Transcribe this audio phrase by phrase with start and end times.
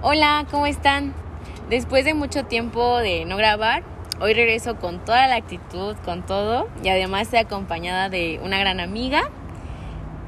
[0.00, 1.12] Hola, ¿cómo están?
[1.70, 3.82] Después de mucho tiempo de no grabar,
[4.20, 8.78] hoy regreso con toda la actitud, con todo, y además estoy acompañada de una gran
[8.78, 9.28] amiga,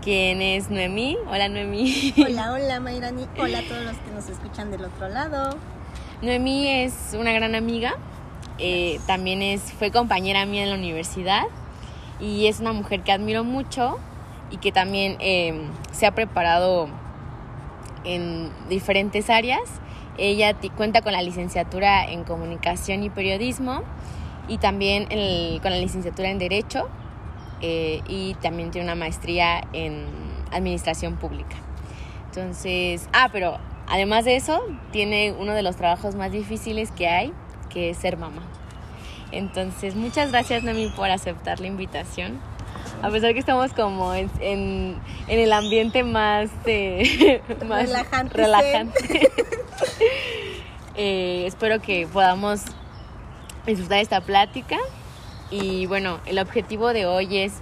[0.02, 1.19] quien es Noemí.
[1.28, 2.12] Hola, Noemí.
[2.19, 3.28] Hola, hola, Mayrani.
[3.38, 5.56] Hola a todos los que nos escuchan del otro lado.
[6.20, 7.95] Noemí es una gran amiga,
[8.59, 11.45] eh, también es, fue compañera mía en la universidad
[12.19, 14.00] y es una mujer que admiro mucho
[14.50, 16.89] y que también eh, se ha preparado
[18.05, 19.62] en diferentes áreas.
[20.19, 23.83] Ella cuenta con la licenciatura en comunicación y periodismo
[24.48, 25.07] y también
[25.61, 26.89] con la licenciatura en derecho
[27.62, 30.07] eh, y también tiene una maestría en
[30.51, 31.57] administración pública.
[32.27, 37.33] Entonces, ah, pero además de eso, tiene uno de los trabajos más difíciles que hay,
[37.69, 38.42] que es ser mamá.
[39.33, 42.41] Entonces, muchas gracias, Nami, por aceptar la invitación
[43.03, 46.51] a pesar que estamos como en, en, el ambiente más,
[47.67, 47.89] más
[48.33, 49.31] relajante.
[50.97, 52.62] Eh, espero que podamos
[53.65, 54.77] disfrutar esta plática.
[55.51, 57.55] Y bueno, el objetivo de hoy es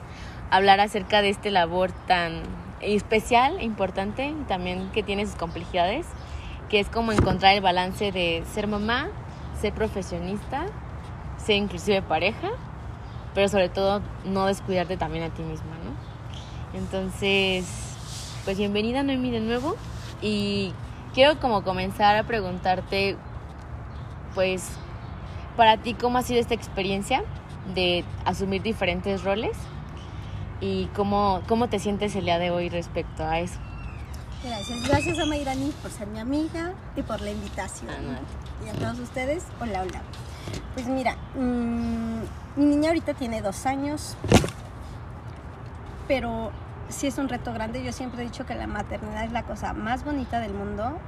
[0.50, 2.42] hablar acerca de este labor tan
[2.80, 6.06] especial, e importante, y también que tiene sus complejidades,
[6.68, 9.08] que es como encontrar el balance de ser mamá,
[9.60, 10.66] ser profesionista,
[11.36, 12.50] ser inclusive pareja
[13.34, 16.78] pero sobre todo no descuidarte también a ti misma, ¿no?
[16.78, 17.66] Entonces,
[18.44, 19.76] pues bienvenida Noemi de nuevo
[20.20, 20.72] y
[21.14, 23.16] quiero como comenzar a preguntarte,
[24.34, 24.70] pues,
[25.56, 27.24] para ti cómo ha sido esta experiencia
[27.74, 29.56] de asumir diferentes roles
[30.60, 33.58] y cómo, cómo te sientes el día de hoy respecto a eso.
[34.44, 37.90] Gracias, gracias a Mayrani por ser mi amiga y por la invitación.
[38.64, 40.02] Y a todos ustedes, hola, hola.
[40.74, 42.20] Pues mira, mmm,
[42.58, 44.16] mi niña ahorita tiene dos años,
[46.08, 46.50] pero
[46.88, 47.84] sí es un reto grande.
[47.84, 50.98] Yo siempre he dicho que la maternidad es la cosa más bonita del mundo,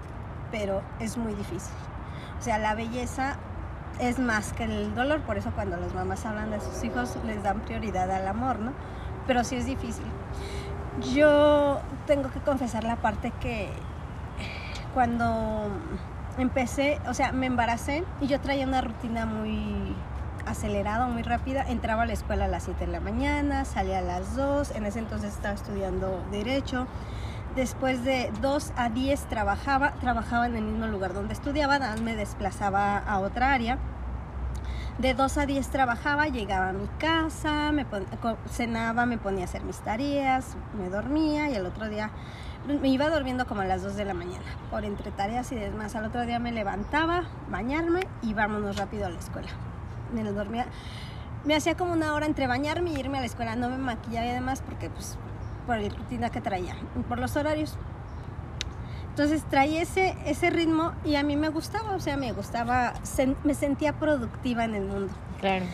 [0.53, 1.75] pero es muy difícil.
[2.39, 3.37] O sea, la belleza
[3.99, 7.43] es más que el dolor, por eso cuando las mamás hablan de sus hijos les
[7.43, 8.73] dan prioridad al amor, ¿no?
[9.27, 10.07] Pero sí es difícil.
[11.13, 13.71] Yo tengo que confesar la parte que
[14.95, 15.69] cuando
[16.39, 19.97] empecé, o sea, me embaracé y yo traía una rutina muy
[20.51, 21.63] acelerada, muy rápida.
[21.63, 24.87] Entraba a la escuela a las 7 de la mañana, salía a las 2, en
[24.87, 26.87] ese entonces estaba estudiando derecho.
[27.57, 32.99] Después de 2 a 10 trabajaba, trabajaba en el mismo lugar donde estudiaba, me desplazaba
[32.99, 33.79] a otra área.
[34.99, 37.87] De 2 a 10 trabajaba, llegaba a mi casa, me
[38.49, 42.11] cenaba, me ponía a hacer mis tareas, me dormía y el otro día
[42.69, 45.97] me iba durmiendo como a las 2 de la mañana por entre tareas y demás.
[45.97, 49.49] Al otro día me levantaba, bañarme y vámonos rápido a la escuela
[50.13, 50.67] me lo dormía.
[51.45, 53.57] Me hacía como una hora entre bañarme y irme a la escuela.
[53.57, 55.17] No me maquillaba y demás porque, pues,
[55.67, 56.77] por la rutina que traía
[57.09, 57.77] por los horarios.
[59.11, 62.95] Entonces traía ese, ese ritmo y a mí me gustaba, o sea, me gustaba,
[63.45, 65.13] me sentía productiva en el mundo.
[65.41, 65.65] Claro.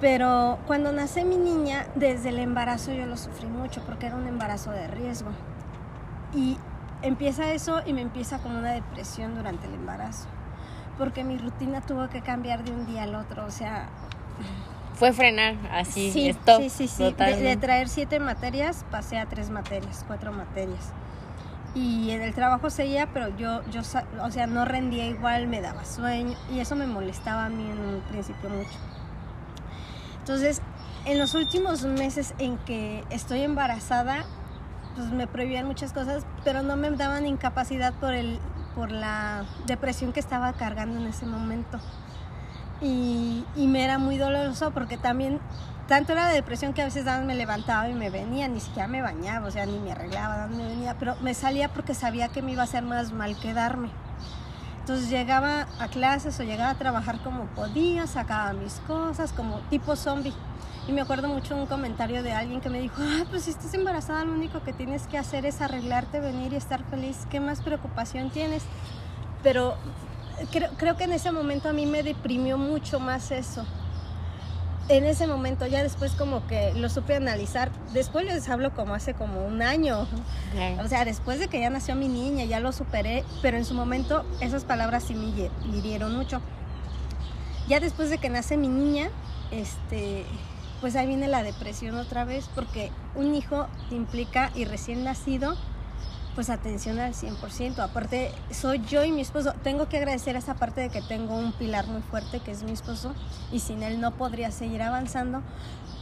[0.00, 4.26] Pero cuando nace mi niña, desde el embarazo yo lo sufrí mucho porque era un
[4.26, 5.30] embarazo de riesgo.
[6.34, 6.58] Y
[7.02, 10.26] empieza eso y me empieza como una depresión durante el embarazo
[11.02, 13.88] porque mi rutina tuvo que cambiar de un día al otro, o sea...
[14.94, 17.12] Fue frenar, así, sí, Sí, sí, sí.
[17.12, 20.92] De, traer siete materias, pasé a tres materias, cuatro materias.
[21.74, 23.80] Y en el trabajo seguía, pero yo, yo,
[24.20, 27.80] o sea, no rendía igual, me daba sueño, y eso me molestaba a mí en
[27.80, 28.78] un principio mucho.
[30.20, 30.62] Entonces,
[31.04, 34.24] en los últimos meses en que estoy embarazada,
[34.94, 38.38] pues me prohibían muchas cosas, pero no me daban incapacidad por el
[38.74, 41.78] por la depresión que estaba cargando en ese momento.
[42.80, 45.40] Y, me era muy doloroso porque también,
[45.86, 49.02] tanto era la depresión que a veces me levantaba y me venía, ni siquiera me
[49.02, 52.52] bañaba, o sea, ni me arreglaba, me venía, pero me salía porque sabía que me
[52.52, 53.90] iba a hacer más mal quedarme.
[54.80, 59.94] Entonces llegaba a clases o llegaba a trabajar como podía, sacaba mis cosas, como tipo
[59.94, 60.34] zombie.
[60.88, 63.72] Y me acuerdo mucho un comentario de alguien que me dijo, ah, pues si estás
[63.74, 67.18] embarazada lo único que tienes que hacer es arreglarte, venir y estar feliz.
[67.30, 68.64] ¿Qué más preocupación tienes?
[69.44, 69.76] Pero
[70.50, 73.64] creo, creo que en ese momento a mí me deprimió mucho más eso.
[74.88, 79.14] en ese momento, ya después como que lo supe analizar, después les hablo como hace
[79.14, 80.06] como un año,
[80.82, 83.74] o sea, después de que ya nació mi niña, ya lo superé, pero en su
[83.74, 86.40] momento esas palabras sí me hirieron mucho.
[87.68, 89.08] Ya después de que nace mi niña,
[89.52, 90.26] este,
[90.82, 95.54] pues ahí viene la depresión otra vez, porque un hijo implica y recién nacido,
[96.34, 97.78] pues atención al 100%.
[97.78, 99.54] Aparte, soy yo y mi esposo.
[99.62, 102.72] Tengo que agradecer esa parte de que tengo un pilar muy fuerte, que es mi
[102.72, 103.14] esposo,
[103.52, 105.42] y sin él no podría seguir avanzando.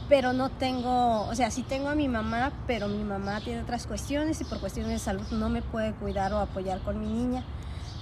[0.09, 3.87] Pero no tengo, o sea, sí tengo a mi mamá, pero mi mamá tiene otras
[3.87, 7.45] cuestiones y por cuestiones de salud no me puede cuidar o apoyar con mi niña.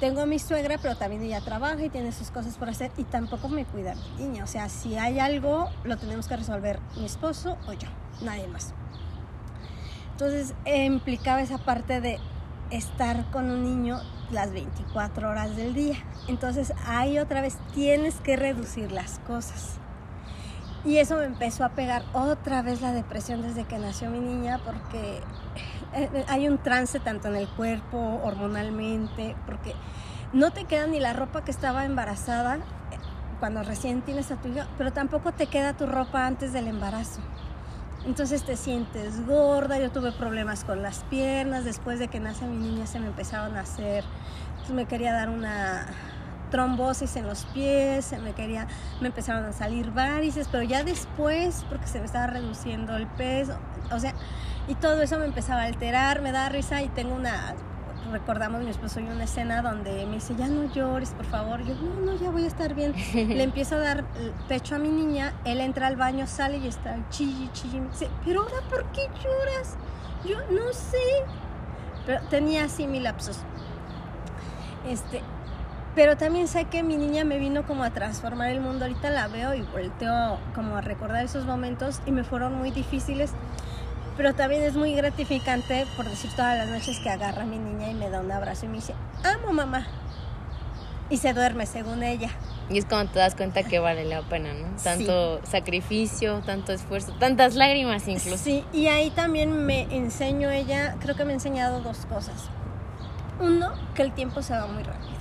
[0.00, 3.04] Tengo a mi suegra, pero también ella trabaja y tiene sus cosas por hacer y
[3.04, 4.44] tampoco me cuida mi niña.
[4.44, 7.88] O sea, si hay algo, lo tenemos que resolver mi esposo o yo,
[8.22, 8.74] nadie más.
[10.12, 12.20] Entonces eh, implicaba esa parte de
[12.70, 14.00] estar con un niño
[14.30, 15.96] las 24 horas del día.
[16.28, 19.78] Entonces ahí otra vez tienes que reducir las cosas.
[20.84, 24.60] Y eso me empezó a pegar otra vez la depresión desde que nació mi niña
[24.64, 25.20] porque
[26.28, 29.74] hay un trance tanto en el cuerpo, hormonalmente, porque
[30.32, 32.60] no te queda ni la ropa que estaba embarazada eh,
[33.40, 37.20] cuando recién tienes a tu hija, pero tampoco te queda tu ropa antes del embarazo.
[38.04, 42.56] Entonces te sientes gorda, yo tuve problemas con las piernas, después de que nace mi
[42.56, 44.04] niña se me empezaron a hacer,
[44.58, 45.86] pues me quería dar una
[46.50, 48.66] trombosis en los pies, se me quería,
[49.00, 53.58] me empezaron a salir varices, pero ya después, porque se me estaba reduciendo el peso,
[53.92, 54.14] o sea,
[54.68, 57.54] y todo eso me empezaba a alterar, me da risa y tengo una,
[58.12, 61.74] recordamos mi esposo y una escena donde me dice, ya no llores, por favor, yo,
[61.74, 64.04] no, no, ya voy a estar bien, le empiezo a dar
[64.46, 68.08] pecho a mi niña, él entra al baño, sale y está chilli, chilli, me dice,
[68.24, 69.76] pero ahora, ¿por qué lloras?
[70.24, 71.24] Yo no sé,
[72.06, 73.38] pero tenía así mi lapsos.
[74.86, 75.22] Este,
[75.94, 78.84] pero también sé que mi niña me vino como a transformar el mundo.
[78.84, 83.32] Ahorita la veo y volteo como a recordar esos momentos y me fueron muy difíciles.
[84.18, 87.88] Pero también es muy gratificante, por decir todas las noches, que agarra a mi niña
[87.88, 88.92] y me da un abrazo y me dice,
[89.22, 89.86] amo mamá.
[91.08, 92.28] Y se duerme, según ella.
[92.68, 94.76] Y es cuando te das cuenta que vale la pena, ¿no?
[94.82, 98.38] Tanto sacrificio, tanto esfuerzo, tantas lágrimas incluso.
[98.38, 102.50] Sí, y ahí también me enseño ella, creo que me ha enseñado dos cosas.
[103.38, 105.16] Uno, que el tiempo se va muy rápido.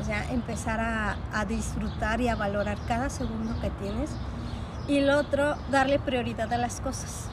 [0.00, 4.10] O sea, empezar a, a disfrutar y a valorar cada segundo que tienes.
[4.88, 7.28] Y el otro, darle prioridad a las cosas.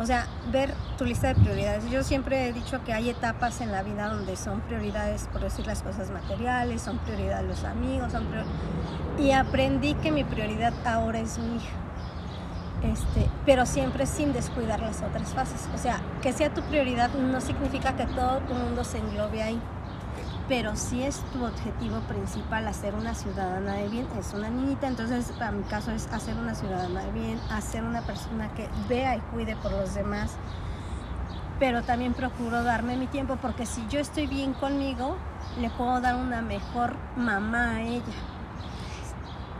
[0.00, 1.88] O sea, ver tu lista de prioridades.
[1.90, 5.66] Yo siempre he dicho que hay etapas en la vida donde son prioridades, por decir
[5.66, 8.46] las cosas materiales, son prioridades los amigos, son prior-
[9.18, 11.76] y aprendí que mi prioridad ahora es mi hija.
[12.82, 15.68] Este, pero siempre sin descuidar las otras fases.
[15.74, 19.60] O sea, que sea tu prioridad no significa que todo tu mundo se englobe ahí.
[20.50, 25.32] Pero si es tu objetivo principal hacer una ciudadana de bien, es una niñita, entonces
[25.38, 29.20] para mi caso es hacer una ciudadana de bien, hacer una persona que vea y
[29.32, 30.32] cuide por los demás.
[31.60, 35.16] Pero también procuro darme mi tiempo porque si yo estoy bien conmigo,
[35.60, 38.02] le puedo dar una mejor mamá a ella.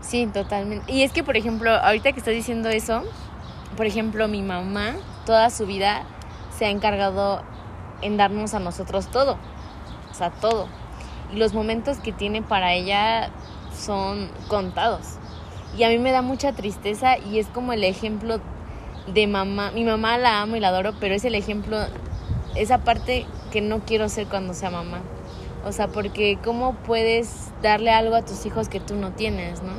[0.01, 0.93] Sí, totalmente.
[0.93, 3.05] Y es que, por ejemplo, ahorita que estás diciendo eso,
[3.77, 4.95] por ejemplo, mi mamá
[5.25, 6.03] toda su vida
[6.51, 7.45] se ha encargado
[8.03, 9.39] en darnos a nosotros todo.
[10.11, 10.80] O sea, todo.
[11.35, 13.31] Los momentos que tiene para ella
[13.77, 15.17] son contados.
[15.77, 18.41] Y a mí me da mucha tristeza y es como el ejemplo
[19.07, 19.71] de mamá.
[19.71, 21.79] Mi mamá la amo y la adoro, pero es el ejemplo,
[22.57, 25.01] esa parte que no quiero ser cuando sea mamá.
[25.65, 29.73] O sea, porque ¿cómo puedes darle algo a tus hijos que tú no tienes, no?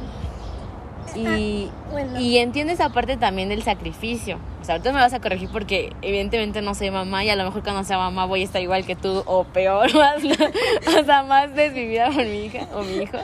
[1.15, 2.19] Y, Bueno.
[2.19, 4.39] y entiendo esa parte también del sacrificio.
[4.61, 7.43] O sea, ahorita me vas a corregir porque evidentemente no soy mamá y a lo
[7.43, 11.23] mejor cuando sea mamá voy a estar igual que tú o peor, más, o sea,
[11.23, 13.17] más desvivida por mi hija o mi hijo.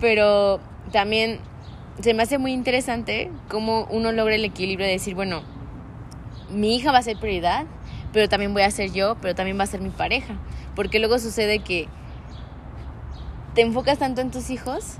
[0.00, 0.60] Pero
[0.92, 1.40] también
[2.00, 5.42] se me hace muy interesante cómo uno logra el equilibrio de decir, bueno,
[6.50, 7.66] mi hija va a ser prioridad,
[8.12, 10.34] pero también voy a ser yo, pero también va a ser mi pareja.
[10.74, 11.88] Porque luego sucede que
[13.54, 14.98] te enfocas tanto en tus hijos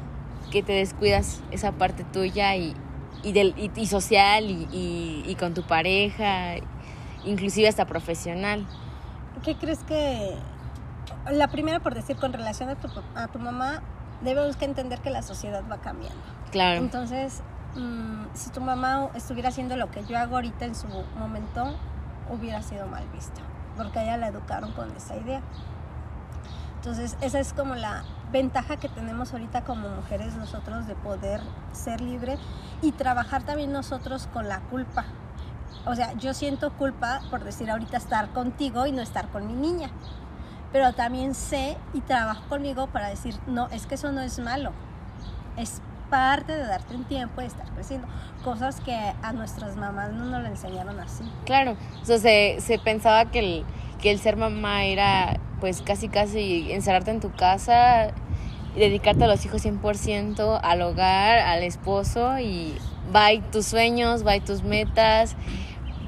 [0.51, 2.75] que te descuidas esa parte tuya y,
[3.23, 6.55] y, del, y, y social y, con tu pareja,
[7.25, 8.67] inclusive hasta profesional.
[9.43, 10.35] ¿Qué crees que
[11.31, 13.83] la primera por decir con relación a tu, a tu mamá
[14.23, 16.21] debemos que entender que la sociedad va cambiando?
[16.51, 16.79] Claro.
[16.79, 17.43] Entonces,
[17.77, 20.87] mm, si tu mamá estuviera haciendo lo que yo hago ahorita en su
[21.19, 21.75] momento,
[22.31, 23.41] hubiera sido mal vista,
[23.77, 25.41] porque a ella la educaron con esa idea.
[26.77, 31.41] Entonces, esa es como la ventaja que tenemos ahorita como mujeres nosotros de poder
[31.73, 32.37] ser libre
[32.83, 35.05] y trabajar también nosotros con la culpa.
[35.87, 39.55] O sea, yo siento culpa por decir ahorita estar contigo y no estar con mi
[39.55, 39.91] niña.
[40.73, 44.73] Pero también sé y trabajo conmigo para decir, no, es que eso no es malo.
[45.57, 45.81] Es
[46.11, 48.07] parte de darte un tiempo y estar creciendo.
[48.45, 51.25] Cosas que a nuestras mamás no nos lo enseñaron así.
[51.47, 53.65] Claro, o se, se pensaba que el,
[53.99, 58.13] que el ser mamá era pues casi casi encerrarte en tu casa
[58.79, 62.75] dedicarte a los hijos 100%, al hogar, al esposo y
[63.13, 65.37] bye tus sueños, bye tus metas.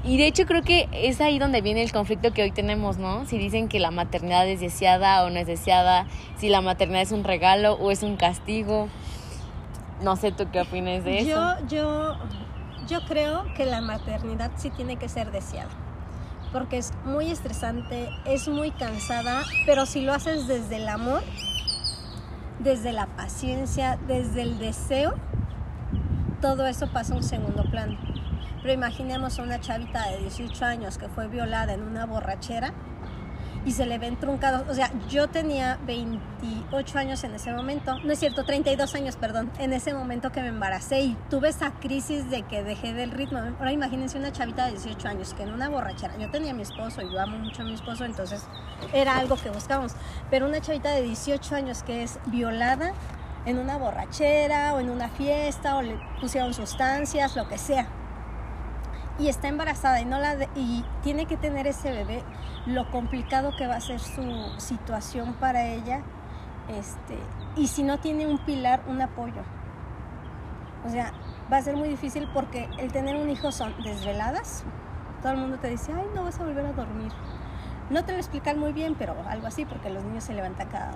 [0.03, 3.25] Y de hecho creo que es ahí donde viene el conflicto que hoy tenemos, ¿no?
[3.25, 6.07] Si dicen que la maternidad es deseada o no es deseada,
[6.37, 8.87] si la maternidad es un regalo o es un castigo.
[10.01, 11.29] No sé tú qué opinas de eso.
[11.29, 12.17] Yo, yo,
[12.87, 15.69] yo creo que la maternidad sí tiene que ser deseada.
[16.51, 21.23] Porque es muy estresante, es muy cansada, pero si lo haces desde el amor,
[22.59, 25.13] desde la paciencia, desde el deseo,
[26.41, 27.97] todo eso pasa a un segundo plano.
[28.61, 32.73] Pero imaginemos a una chavita de 18 años que fue violada en una borrachera
[33.65, 34.67] y se le ven truncados.
[34.69, 39.51] O sea, yo tenía 28 años en ese momento, no es cierto, 32 años, perdón,
[39.59, 43.39] en ese momento que me embaracé y tuve esa crisis de que dejé del ritmo.
[43.59, 46.63] Ahora imagínense una chavita de 18 años que en una borrachera, yo tenía a mi
[46.63, 48.45] esposo y yo amo mucho a mi esposo, entonces
[48.93, 49.93] era algo que buscábamos.
[50.29, 52.93] Pero una chavita de 18 años que es violada
[53.45, 57.87] en una borrachera o en una fiesta o le pusieron sustancias, lo que sea
[59.21, 62.23] y está embarazada y no la y tiene que tener ese bebé,
[62.65, 64.23] lo complicado que va a ser su
[64.57, 66.01] situación para ella,
[66.69, 67.17] este,
[67.55, 69.41] y si no tiene un pilar, un apoyo.
[70.85, 71.11] O sea,
[71.51, 74.63] va a ser muy difícil porque el tener un hijo son desveladas.
[75.21, 77.11] Todo el mundo te dice, ay, no vas a volver a dormir.
[77.91, 80.93] No te lo explican muy bien, pero algo así, porque los niños se levantan cada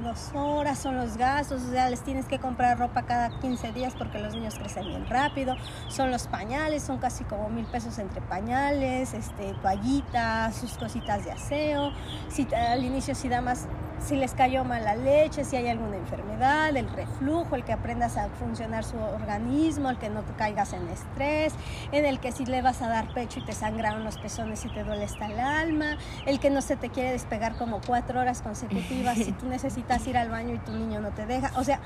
[0.00, 3.92] dos, horas, son los gastos, o sea, les tienes que comprar ropa cada 15 días
[3.98, 5.56] porque los niños crecen bien rápido,
[5.88, 11.32] son los pañales, son casi como mil pesos entre pañales, este, toallitas, sus cositas de
[11.32, 11.92] aseo,
[12.30, 13.68] si al inicio si da más
[14.00, 18.16] si les cayó mal la leche, si hay alguna enfermedad, el reflujo, el que aprendas
[18.16, 21.52] a funcionar su organismo, el que no te caigas en estrés,
[21.92, 24.68] en el que si le vas a dar pecho y te sangraron los pezones y
[24.68, 28.42] te duele hasta el alma, el que no se te quiere despegar como cuatro horas
[28.42, 31.50] consecutivas si tú necesitas ir al baño y tu niño no te deja.
[31.56, 31.80] O sea,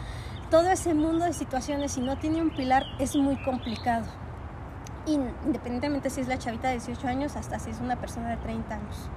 [0.51, 4.07] todo ese mundo de situaciones, si no tiene un pilar, es muy complicado.
[5.07, 8.75] Independientemente si es la chavita de 18 años, hasta si es una persona de 30
[8.75, 9.11] años.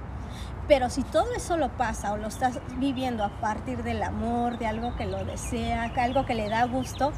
[0.68, 4.66] Pero si todo eso lo pasa o lo estás viviendo a partir del amor, de
[4.66, 7.12] algo que lo desea, algo que le da gusto,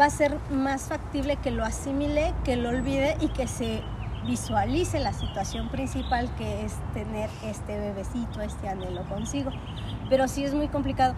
[0.00, 3.82] va a ser más factible que lo asimile, que lo olvide y que se
[4.26, 9.50] visualice la situación principal que es tener este bebecito, este anhelo consigo.
[10.08, 11.14] Pero sí es muy complicado.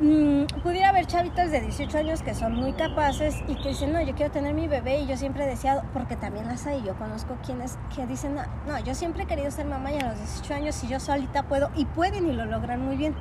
[0.00, 4.00] Mm, pudiera haber chavitas de 18 años que son muy capaces y que dicen, no,
[4.00, 6.96] yo quiero tener mi bebé y yo siempre he deseado, porque también las hay, yo
[6.96, 10.54] conozco quienes que dicen, no, yo siempre he querido ser mamá y a los 18
[10.54, 13.14] años y yo solita puedo, y pueden y lo logran muy bien.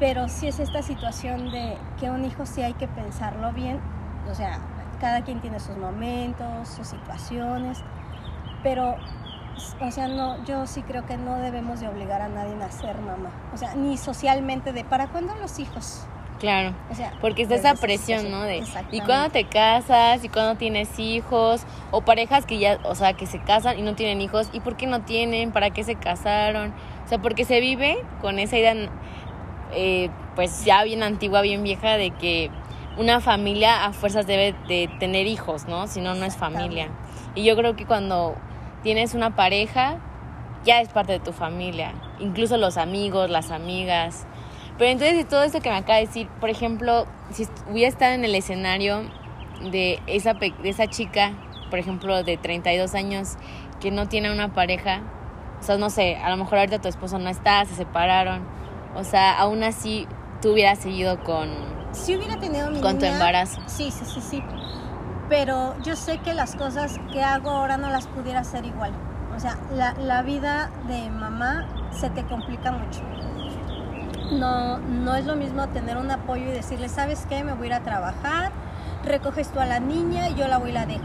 [0.00, 3.80] Pero sí es esta situación de que un hijo sí hay que pensarlo bien,
[4.30, 4.58] o sea,
[5.00, 7.82] cada quien tiene sus momentos, sus situaciones,
[8.62, 8.96] pero
[9.80, 12.96] o sea, no, yo sí creo que no debemos de obligar a nadie a ser
[12.98, 13.30] mamá.
[13.52, 16.06] O sea, ni socialmente de ¿para cuándo los hijos?
[16.38, 18.42] Claro, o sea, porque está esa presión, ¿no?
[18.42, 23.12] De, y cuando te casas, y cuando tienes hijos, o parejas que ya, o sea,
[23.12, 25.52] que se casan y no tienen hijos, ¿y por qué no tienen?
[25.52, 26.72] ¿Para qué se casaron?
[27.04, 28.74] O sea, porque se vive con esa idea,
[29.72, 32.50] eh, pues ya bien antigua, bien vieja, de que
[32.96, 35.88] una familia a fuerzas debe de tener hijos, ¿no?
[35.88, 36.88] Si no, no es familia.
[37.34, 38.34] Y yo creo que cuando
[38.82, 39.98] tienes una pareja,
[40.64, 44.26] ya es parte de tu familia, incluso los amigos, las amigas.
[44.78, 48.24] Pero entonces todo esto que me acaba de decir, por ejemplo, si hubiera estado en
[48.24, 49.02] el escenario
[49.70, 51.32] de esa, de esa chica,
[51.68, 53.36] por ejemplo, de 32 años,
[53.80, 55.02] que no tiene una pareja,
[55.60, 58.42] o sea, no sé, a lo mejor ahorita tu esposo no está, se separaron,
[58.96, 60.06] o sea, aún así
[60.40, 61.50] tú hubieras seguido con...
[61.92, 63.60] Si hubiera tenido mi Con tu embarazo.
[63.66, 64.42] Sí, sí, sí, sí
[65.30, 68.90] pero yo sé que las cosas que hago ahora no las pudiera hacer igual.
[69.34, 73.00] O sea, la, vida de mamá se te complica mucho.
[74.32, 77.44] No, no es lo mismo tener un apoyo y decirle, ¿sabes qué?
[77.44, 78.50] Me voy a ir a trabajar,
[79.04, 81.04] recoges tú a la niña y yo la voy a la dejo.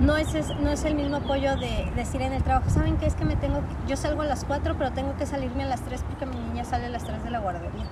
[0.00, 3.06] No es, no es el mismo apoyo de decir en el trabajo, ¿saben qué?
[3.06, 5.80] Es que me tengo, yo salgo a las 4, pero tengo que salirme a las
[5.80, 7.86] 3 porque mi niña sale a las 3 de la guardería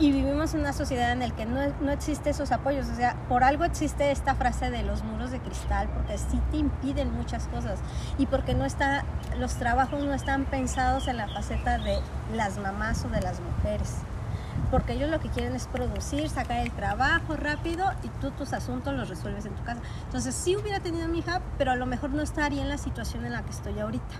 [0.00, 2.88] y vivimos en una sociedad en la que no, no existe esos apoyos.
[2.88, 6.56] O sea, por algo existe esta frase de los muros de cristal, porque sí te
[6.56, 7.78] impiden muchas cosas
[8.16, 9.04] y porque no está,
[9.38, 11.98] los trabajos no están pensados en la faceta de
[12.34, 13.98] las mamás o de las mujeres.
[14.70, 18.94] Porque ellos lo que quieren es producir, sacar el trabajo rápido y tú tus asuntos
[18.94, 19.82] los resuelves en tu casa.
[20.06, 22.78] Entonces sí hubiera tenido a mi hija, pero a lo mejor no estaría en la
[22.78, 24.14] situación en la que estoy ahorita.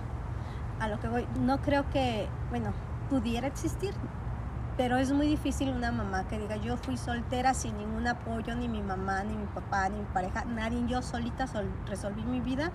[0.79, 2.71] A lo que voy, no creo que, bueno,
[3.09, 3.93] pudiera existir,
[4.77, 8.67] pero es muy difícil una mamá que diga yo fui soltera sin ningún apoyo, ni
[8.67, 12.71] mi mamá, ni mi papá, ni mi pareja, nadie, yo solita sol resolví mi vida.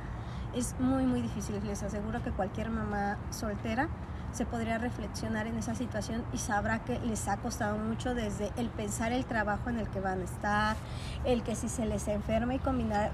[0.54, 1.60] Es muy, muy difícil.
[1.64, 3.88] Les aseguro que cualquier mamá soltera
[4.36, 8.68] se podría reflexionar en esa situación y sabrá que les ha costado mucho desde el
[8.68, 10.76] pensar el trabajo en el que van a estar,
[11.24, 13.12] el que si se les enferma y combinar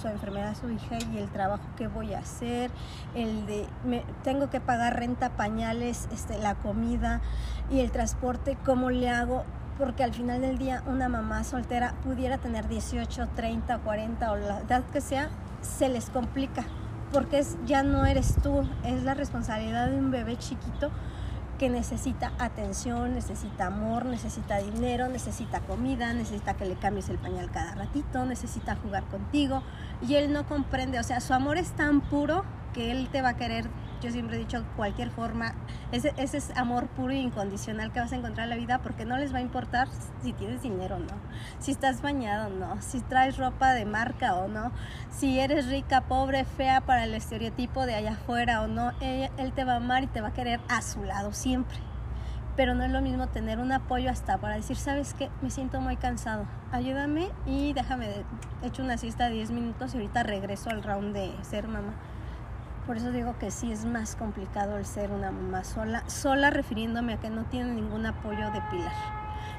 [0.00, 2.70] su enfermedad a su hija y el trabajo que voy a hacer,
[3.16, 7.20] el de me, tengo que pagar renta, pañales, este, la comida
[7.68, 9.44] y el transporte, ¿cómo le hago?
[9.78, 14.60] Porque al final del día una mamá soltera pudiera tener 18, 30, 40 o la
[14.60, 15.28] edad que sea,
[15.60, 16.64] se les complica
[17.12, 20.90] porque es, ya no eres tú, es la responsabilidad de un bebé chiquito
[21.58, 27.50] que necesita atención, necesita amor, necesita dinero, necesita comida, necesita que le cambies el pañal
[27.50, 29.62] cada ratito, necesita jugar contigo
[30.06, 32.44] y él no comprende, o sea, su amor es tan puro
[32.74, 35.54] que él te va a querer yo siempre he dicho, cualquier forma,
[35.92, 39.04] ese, ese es amor puro e incondicional que vas a encontrar en la vida porque
[39.04, 39.88] no les va a importar
[40.22, 41.14] si tienes dinero o no,
[41.58, 44.72] si estás bañado o no, si traes ropa de marca o no,
[45.10, 49.64] si eres rica, pobre, fea para el estereotipo de allá afuera o no, él, te
[49.64, 51.78] va a amar y te va a querer a su lado siempre
[52.56, 55.28] pero no es lo mismo tener un apoyo hasta para decir, ¿sabes qué?
[55.42, 58.24] Me siento muy cansado, ayúdame y déjame,
[58.62, 61.92] hecho una siesta de 10 minutos y ahorita regreso al round de ser mamá.
[62.86, 67.14] Por eso digo que sí es más complicado el ser una mamá sola, sola refiriéndome
[67.14, 68.92] a que no tiene ningún apoyo de pilar.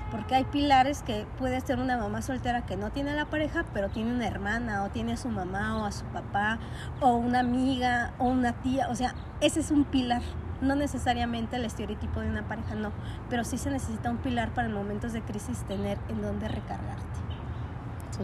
[0.10, 3.90] Porque hay pilares que puede ser una mamá soltera que no tiene la pareja, pero
[3.90, 6.60] tiene una hermana, o tiene a su mamá, o a su papá,
[7.02, 8.88] o una amiga, o una tía.
[8.90, 10.22] O sea, ese es un pilar.
[10.62, 12.94] No necesariamente el estereotipo de una pareja, no.
[13.30, 17.04] Pero sí se necesita un pilar para en momentos de crisis tener en donde recargarte.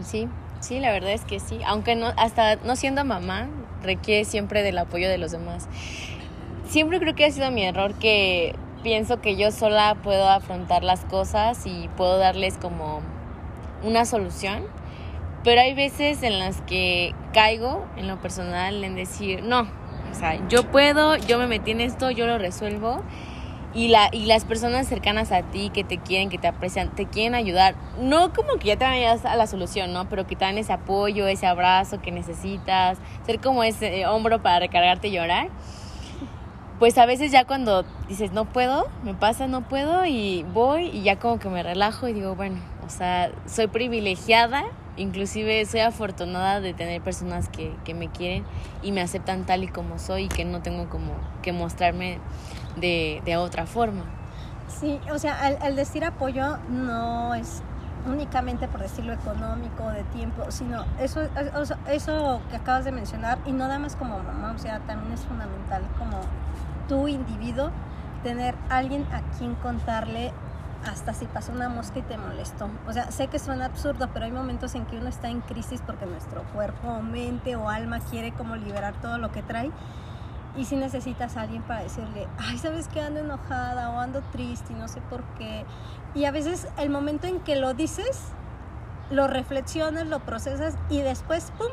[0.02, 0.28] Sí,
[0.64, 1.60] sí, la verdad es que sí.
[1.66, 3.48] Aunque no, hasta no siendo mamá,
[3.82, 5.68] requiere siempre del apoyo de los demás.
[6.66, 11.04] Siempre creo que ha sido mi error que pienso que yo sola puedo afrontar las
[11.04, 13.00] cosas y puedo darles como
[13.82, 14.64] una solución,
[15.42, 19.62] pero hay veces en las que caigo en lo personal en decir, no,
[20.10, 23.02] o sea, yo puedo, yo me metí en esto, yo lo resuelvo
[23.74, 27.06] y, la, y las personas cercanas a ti que te quieren, que te aprecian, te
[27.06, 27.74] quieren ayudar.
[27.98, 30.08] No como que ya te vayan a la solución, ¿no?
[30.08, 34.60] Pero que te dan ese apoyo, ese abrazo que necesitas, ser como ese hombro para
[34.60, 35.48] recargarte y llorar.
[36.78, 41.02] Pues a veces ya cuando dices, no puedo, me pasa, no puedo, y voy y
[41.02, 44.64] ya como que me relajo y digo, bueno, o sea, soy privilegiada,
[44.96, 48.44] inclusive soy afortunada de tener personas que, que me quieren
[48.82, 52.18] y me aceptan tal y como soy y que no tengo como que mostrarme
[52.76, 54.04] de, de otra forma.
[54.68, 57.62] Sí, o sea, el, decir apoyo no es
[58.06, 61.22] únicamente por decirlo económico, de tiempo, sino eso,
[61.58, 65.12] eso, eso que acabas de mencionar, y no nada más como mamá, o sea, también
[65.12, 66.20] es fundamental como
[66.88, 67.70] tu individuo,
[68.22, 70.32] tener alguien a quien contarle
[70.86, 72.68] hasta si pasó una mosca y te molestó.
[72.86, 75.80] O sea, sé que suena absurdo, pero hay momentos en que uno está en crisis
[75.84, 79.70] porque nuestro cuerpo, mente o alma quiere como liberar todo lo que trae
[80.56, 84.72] y si necesitas a alguien para decirle, ay, ¿sabes que ando enojada o ando triste
[84.72, 85.64] y no sé por qué?
[86.14, 88.20] Y a veces el momento en que lo dices,
[89.10, 91.72] lo reflexionas, lo procesas y después, ¡pum!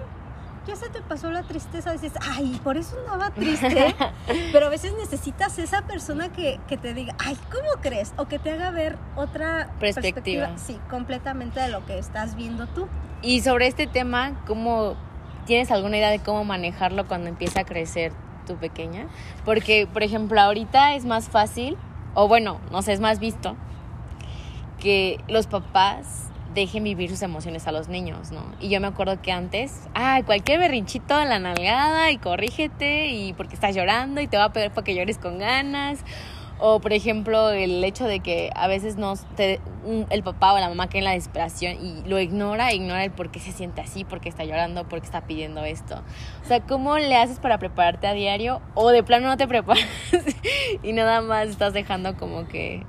[0.67, 3.95] Ya se te pasó la tristeza, dices, ay, por eso andaba triste.
[4.51, 8.13] Pero a veces necesitas esa persona que, que, te diga, ay, ¿cómo crees?
[8.17, 10.49] O que te haga ver otra perspectiva.
[10.49, 10.57] perspectiva.
[10.57, 12.87] Sí, completamente de lo que estás viendo tú.
[13.23, 14.95] Y sobre este tema, ¿cómo
[15.45, 18.11] tienes alguna idea de cómo manejarlo cuando empieza a crecer
[18.45, 19.07] tu pequeña.
[19.45, 21.77] Porque, por ejemplo, ahorita es más fácil,
[22.13, 23.55] o bueno, no sé, es más visto,
[24.79, 28.43] que los papás dejen vivir sus emociones a los niños, ¿no?
[28.59, 33.33] Y yo me acuerdo que antes, ah, cualquier berrinchito en la nalgada y corrígete y
[33.33, 36.03] porque estás llorando y te va a pedir para que llores con ganas
[36.61, 39.59] o, por ejemplo, el hecho de que a veces no te,
[40.11, 43.31] el papá o la mamá queda en la desesperación y lo ignora, ignora el por
[43.31, 46.03] qué se siente así, por qué está llorando, por qué está pidiendo esto.
[46.43, 48.61] O sea, ¿cómo le haces para prepararte a diario?
[48.75, 49.83] O de plano no te preparas
[50.83, 52.83] y nada más estás dejando como que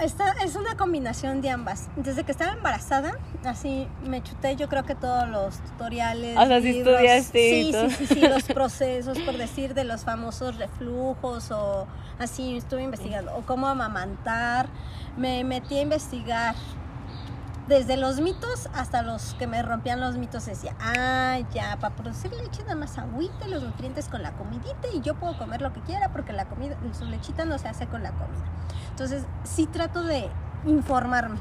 [0.00, 1.88] esta es una combinación de ambas.
[1.96, 6.36] Desde que estaba embarazada, así me chuté yo creo que todos los tutoriales.
[6.36, 7.38] O sea, si estudiaste.
[7.38, 11.86] Sí, sí, sí, sí, los procesos, por decir, de los famosos reflujos o
[12.18, 13.34] así, estuve investigando.
[13.36, 14.68] O cómo amamantar.
[15.16, 16.54] Me metí a investigar
[17.68, 22.32] desde los mitos hasta los que me rompían los mitos decía, ah, ya, para producir
[22.32, 25.80] leche nada más agüita los nutrientes con la comidita y yo puedo comer lo que
[25.82, 28.44] quiera porque la comida, su lechita no se hace con la comida.
[28.90, 30.30] Entonces, sí trato de
[30.64, 31.38] informarme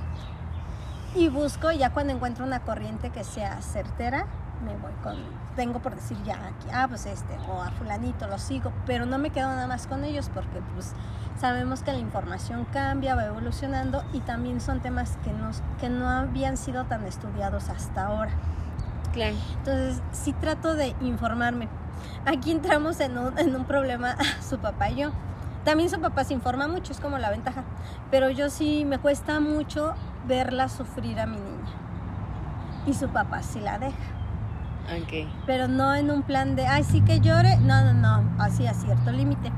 [1.16, 4.28] y busco ya cuando encuentro una corriente que sea certera,
[4.66, 5.16] me voy con,
[5.56, 9.18] tengo por decir ya aquí, ah, pues este, o a fulanito, lo sigo, pero no
[9.18, 10.94] me quedo nada más con ellos porque pues
[11.40, 16.10] sabemos que la información cambia, va evolucionando y también son temas que, nos, que no
[16.10, 18.32] habían sido tan estudiados hasta ahora.
[19.14, 19.36] Claro.
[19.60, 21.68] Entonces, sí trato de informarme.
[22.26, 24.16] Aquí entramos en un, en un problema
[24.48, 25.12] su papá y yo.
[25.64, 27.64] También su papá se informa mucho, es como la ventaja.
[28.10, 29.96] Pero yo sí me cuesta mucho
[30.28, 31.72] verla sufrir a mi niña.
[32.86, 33.98] Y su papá sí la deja.
[34.88, 35.28] Ok.
[35.46, 37.58] Pero no en un plan de, ay, sí que llore.
[37.58, 39.52] No, no, no, así a cierto límite.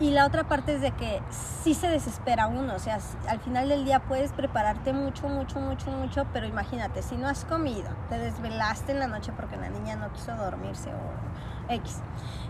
[0.00, 1.20] Y la otra parte es de que
[1.62, 5.90] sí se desespera uno, o sea, al final del día puedes prepararte mucho, mucho, mucho,
[5.90, 9.96] mucho, pero imagínate, si no has comido, te desvelaste en la noche porque la niña
[9.96, 11.98] no quiso dormirse o X,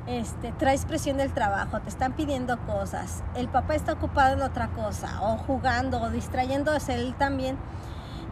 [0.06, 4.68] este, traes presión del trabajo, te están pidiendo cosas, el papá está ocupado en otra
[4.68, 7.58] cosa, o jugando, o distrayéndose él también,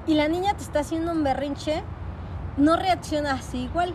[0.07, 1.83] y la niña te está haciendo un berrinche,
[2.57, 3.95] no reacciona así igual,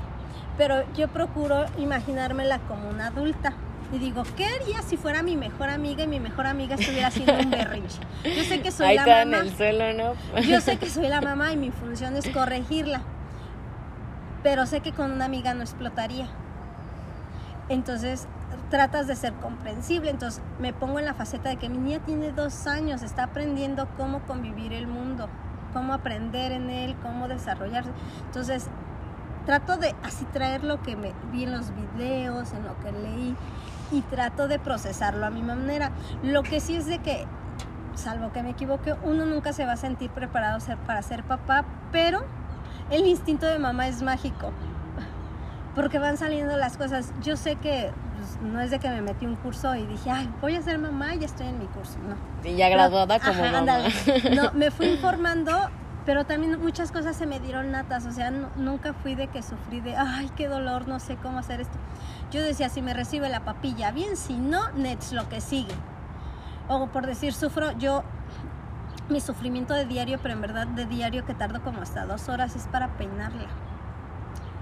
[0.58, 3.54] pero yo procuro imaginármela como una adulta
[3.94, 7.34] y digo, ¿qué haría si fuera mi mejor amiga y mi mejor amiga estuviera haciendo
[7.34, 8.00] un berrinche?
[8.24, 9.44] Yo sé que soy Ahí la está en mamá.
[9.44, 10.42] el suelo, ¿no?
[10.42, 13.02] Yo sé que soy la mamá y mi función es corregirla.
[14.42, 16.28] Pero sé que con una amiga no explotaría.
[17.70, 18.28] Entonces
[18.70, 20.10] tratas de ser comprensible.
[20.10, 23.88] Entonces me pongo en la faceta de que mi niña tiene dos años, está aprendiendo
[23.98, 25.30] cómo convivir el mundo,
[25.74, 27.92] cómo aprender en él, cómo desarrollarse.
[28.26, 28.68] Entonces
[29.46, 33.36] trato de así traer lo que me vi en los videos, en lo que leí
[33.94, 35.92] y trato de procesarlo a mi manera.
[36.24, 37.26] Lo que sí es de que,
[37.96, 41.64] salvo que me equivoque, uno nunca se va a sentir preparado ser- para ser papá,
[41.92, 42.24] pero
[42.90, 44.52] el instinto de mamá es mágico.
[45.76, 47.12] Porque van saliendo las cosas.
[47.24, 50.30] Yo sé que pues, no es de que me metí un curso y dije, ay,
[50.40, 51.98] voy a ser mamá y ya estoy en mi curso.
[52.08, 52.16] No.
[52.50, 53.78] Y ya graduada como Ajá, mamá.
[54.36, 55.52] No, me fui informando,
[56.06, 58.06] pero también muchas cosas se me dieron natas.
[58.06, 61.40] O sea, nu- nunca fui de que sufrí de, ay, qué dolor, no sé cómo
[61.40, 61.78] hacer esto.
[62.32, 65.74] Yo decía, si me recibe la papilla, bien, si no, Nets, lo que sigue.
[66.68, 68.04] O por decir, sufro, yo,
[69.10, 72.56] mi sufrimiento de diario, pero en verdad de diario que tardo como hasta dos horas,
[72.56, 73.48] es para peinarla.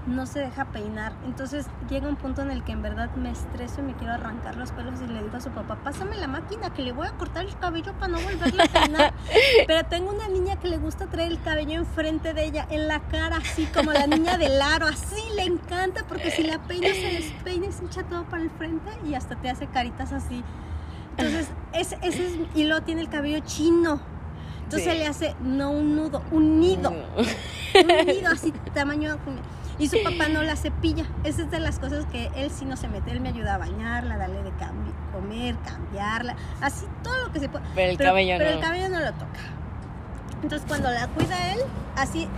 [0.06, 1.12] No se deja peinar.
[1.24, 4.56] Entonces llega un punto en el que en verdad me estreso y me quiero arrancar
[4.56, 7.12] los pelos y le digo a su papá, pásame la máquina que le voy a
[7.12, 9.14] cortar el cabello para no volverla a peinar.
[9.68, 12.98] Pero tengo una niña que le gusta traer el cabello enfrente de ella, en la
[12.98, 17.12] cara, así como la niña del aro, así le encanta porque si la peinas se
[17.12, 20.42] despeina y se echa todo para el frente y hasta te hace caritas así.
[21.16, 24.00] Entonces, ese, ese es, y luego tiene el cabello chino.
[24.64, 24.98] Entonces Sí.
[24.98, 29.18] le hace, no un nudo, un nido un nido así tamaño
[29.78, 31.04] y su papá no la cepilla.
[31.24, 33.10] Esa es de las cosas que él sí no se mete.
[33.10, 34.52] Él me ayuda a bañarla darle de
[35.12, 37.64] comer cambiarla así todo lo que se puede.
[37.74, 38.56] Pero el cabello pero no.
[38.56, 39.40] el cabello no lo toca.
[40.42, 41.60] Entonces cuando la cuida él
[41.96, 42.28] así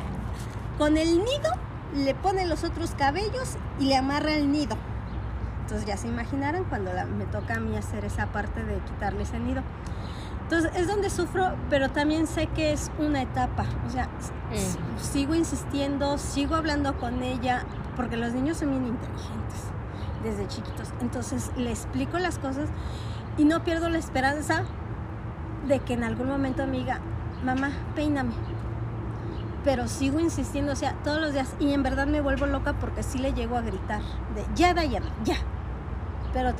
[0.78, 1.52] con el nido
[1.94, 4.76] le pone los otros cabellos y le amarra el nido.
[5.62, 9.22] Entonces ya se imaginarán cuando la- me toca a mí hacer esa parte de quitarle
[9.22, 9.62] ese nido
[10.44, 13.64] entonces es donde sufro, pero también sé que es una etapa.
[13.86, 14.08] O sea,
[14.50, 15.00] Mm.
[15.00, 17.64] sigo insistiendo, sigo hablando con ella,
[17.96, 19.62] porque los niños son bien inteligentes
[20.22, 20.92] desde chiquitos.
[21.00, 22.68] Entonces le explico las cosas
[23.36, 24.62] y no pierdo la esperanza
[25.66, 27.00] de que en algún momento me diga,
[27.44, 28.34] mamá, peíname.
[29.64, 31.54] Pero sigo insistiendo, o sea, todos los días.
[31.58, 34.02] Y en verdad me vuelvo loca porque sí le llego a gritar
[34.34, 35.36] de, ya, Dayana, ya.
[36.34, 36.52] Pero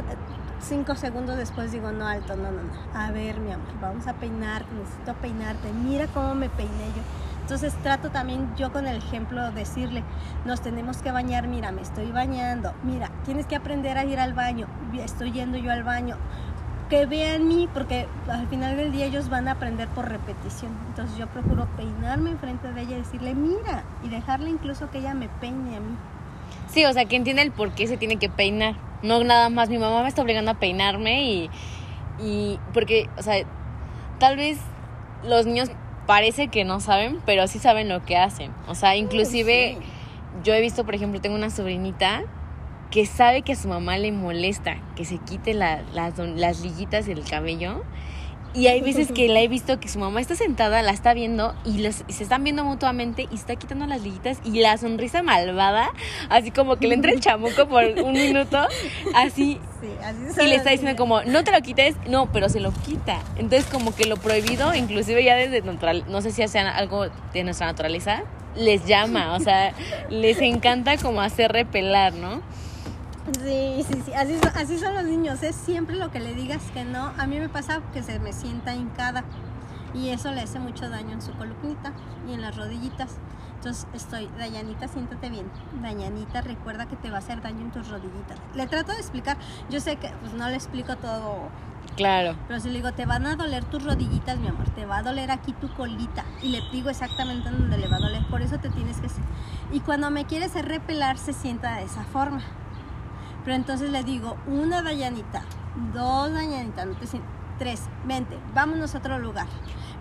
[0.64, 2.98] cinco segundos después digo, no, alto, no, no, no.
[2.98, 5.72] A ver, mi amor, vamos a peinarte, necesito peinarte.
[5.72, 7.03] Mira cómo me peiné yo.
[7.42, 10.03] Entonces trato también yo con el ejemplo decirle,
[10.46, 14.33] nos tenemos que bañar, mira, me estoy bañando, mira, tienes que aprender a ir al
[14.33, 14.66] baño,
[14.98, 16.16] estoy yendo yo al baño.
[16.88, 20.72] Que vean mí, porque al final del día ellos van a aprender por repetición.
[20.88, 25.14] Entonces yo procuro peinarme enfrente de ella y decirle, mira, y dejarle incluso que ella
[25.14, 25.96] me peine a mí.
[26.68, 28.74] Sí, o sea, que entiende el por qué se tiene que peinar.
[29.02, 31.50] No nada más mi mamá me está obligando a peinarme y,
[32.18, 33.44] y porque, o sea,
[34.18, 34.59] tal vez
[35.24, 35.70] los niños
[36.07, 38.50] parece que no saben, pero sí saben lo que hacen.
[38.66, 39.87] O sea, inclusive Sí.
[40.42, 42.22] yo he visto, por ejemplo, tengo una sobrinita
[42.90, 47.07] que sabe que a su mamá le molesta que se quite la- las, las liguitas
[47.07, 47.83] del cabello.
[48.54, 51.54] Y hay veces que la he visto que su mamá está sentada, la está viendo
[51.64, 55.90] y, los- se están viendo mutuamente y está quitando las liguitas y la sonrisa malvada,
[56.28, 58.58] así como que le entra el chamuco por un minuto,
[59.14, 59.58] así.
[59.80, 62.72] Sí, así Y le está diciendo como, no te lo quites, no, pero se lo
[62.72, 63.18] quita.
[63.36, 67.44] Entonces como que lo prohibido, inclusive ya desde natural, no sé si hacen algo de
[67.44, 68.22] nuestra naturaleza,
[68.56, 69.72] les llama, o sea,
[70.10, 72.40] les encanta como hacer repelar, ¿no?
[73.32, 76.62] Sí, sí, sí, así son, así son los niños, es siempre lo que le digas
[76.72, 77.12] que no.
[77.16, 79.24] A mí me pasa que se me sienta hincada
[79.94, 81.92] y eso le hace mucho daño en su columnita
[82.28, 83.16] y en las rodillitas.
[83.56, 85.46] Entonces estoy, Dayanita, siéntate bien.
[85.80, 88.38] Dayanita, recuerda que te va a hacer daño en tus rodillitas.
[88.54, 89.38] Le trato de explicar,
[89.70, 91.48] yo sé que pues no le explico todo
[91.96, 92.34] Claro.
[92.48, 95.02] pero si le digo, te van a doler tus rodillitas, mi amor, te va a
[95.02, 96.24] doler aquí tu colita.
[96.42, 99.08] Y le digo exactamente en donde le va a doler, por eso te tienes que...
[99.72, 102.42] Y cuando me quiere hacer repelar, se sienta de esa forma.
[103.44, 105.42] Pero entonces le digo, una dayanita,
[105.92, 109.46] dos dañanitas, no te sientes, tres, vente, vámonos a otro lugar.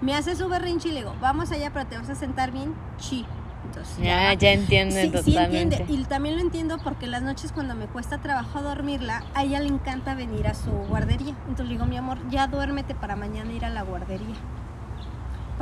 [0.01, 2.73] Me hace su berrinche y le digo, vamos allá, pero te vas a sentar bien,
[2.97, 3.25] chi.
[3.65, 5.77] Entonces, Ya, ya entienden Sí, sí totalmente.
[5.77, 5.93] entiende.
[6.03, 9.67] Y también lo entiendo porque las noches cuando me cuesta trabajo dormirla, a ella le
[9.67, 11.33] encanta venir a su guardería.
[11.47, 14.35] Entonces le digo, mi amor, ya duérmete para mañana ir a la guardería.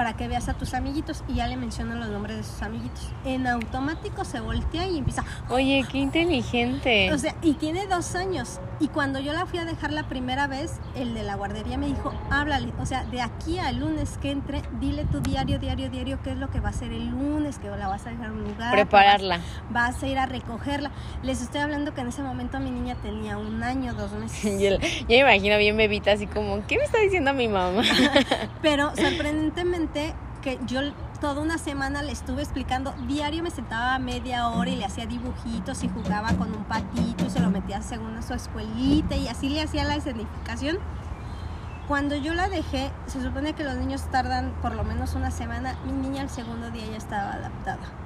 [0.02, 1.24] Para que veas a tus amiguitos.
[1.28, 3.10] Y ya le menciono los nombres de sus amiguitos.
[3.24, 5.24] En automático se voltea y empieza.
[5.48, 7.14] Oye, qué inteligente.
[7.14, 8.60] O sea, y tiene dos años.
[8.80, 11.86] Y cuando yo la fui a dejar la primera vez, el de la guardería me
[11.86, 12.74] dijo, háblale.
[12.80, 16.38] O sea, de aquí al lunes que entre, dile tu diario, diario, diario, qué es
[16.38, 18.72] lo que va a hacer el lunes, que la vas a dejar en un lugar.
[18.72, 19.38] Prepararla.
[19.70, 20.90] vas- Vas a ir a recogerla.
[21.22, 24.60] Les estoy hablando que en ese momento mi niña tenía un año, dos meses.
[24.60, 27.84] Yo, yo me imagino bien bebita así como, ¿qué me está diciendo mi mamá?
[28.64, 29.91] Pero sorprendentemente
[30.42, 30.82] que yo
[31.20, 35.84] toda una semana le estuve explicando, diario me sentaba media hora y le hacía dibujitos
[35.84, 39.62] y jugaba con un patito y se lo metía según su escuelita y así le
[39.62, 40.80] hacía la escenificación.
[41.88, 45.76] Cuando yo la dejé, se supone que los niños tardan por lo menos una semana,
[45.86, 48.01] mi niña el segundo día ya estaba adaptada.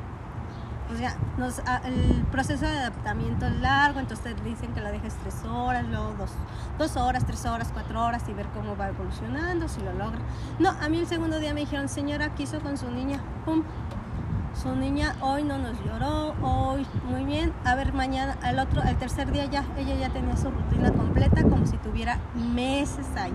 [0.93, 5.15] O sea, nos- a- el proceso de adaptamiento es largo, entonces dicen que la dejes
[5.15, 6.29] tres horas, luego dos,
[6.77, 10.19] dos horas, tres horas, cuatro horas y ver cómo va evolucionando, si lo logra.
[10.59, 13.19] No, a mí el segundo día me dijeron, señora, ¿qué hizo con su niña?
[13.45, 13.63] ¡Pum!
[14.61, 17.51] Su niña hoy no nos lloró, hoy muy bien.
[17.65, 21.41] A ver, mañana, al otro, al tercer día ya, ella ya tenía su rutina completa
[21.43, 23.33] como si tuviera meses ahí.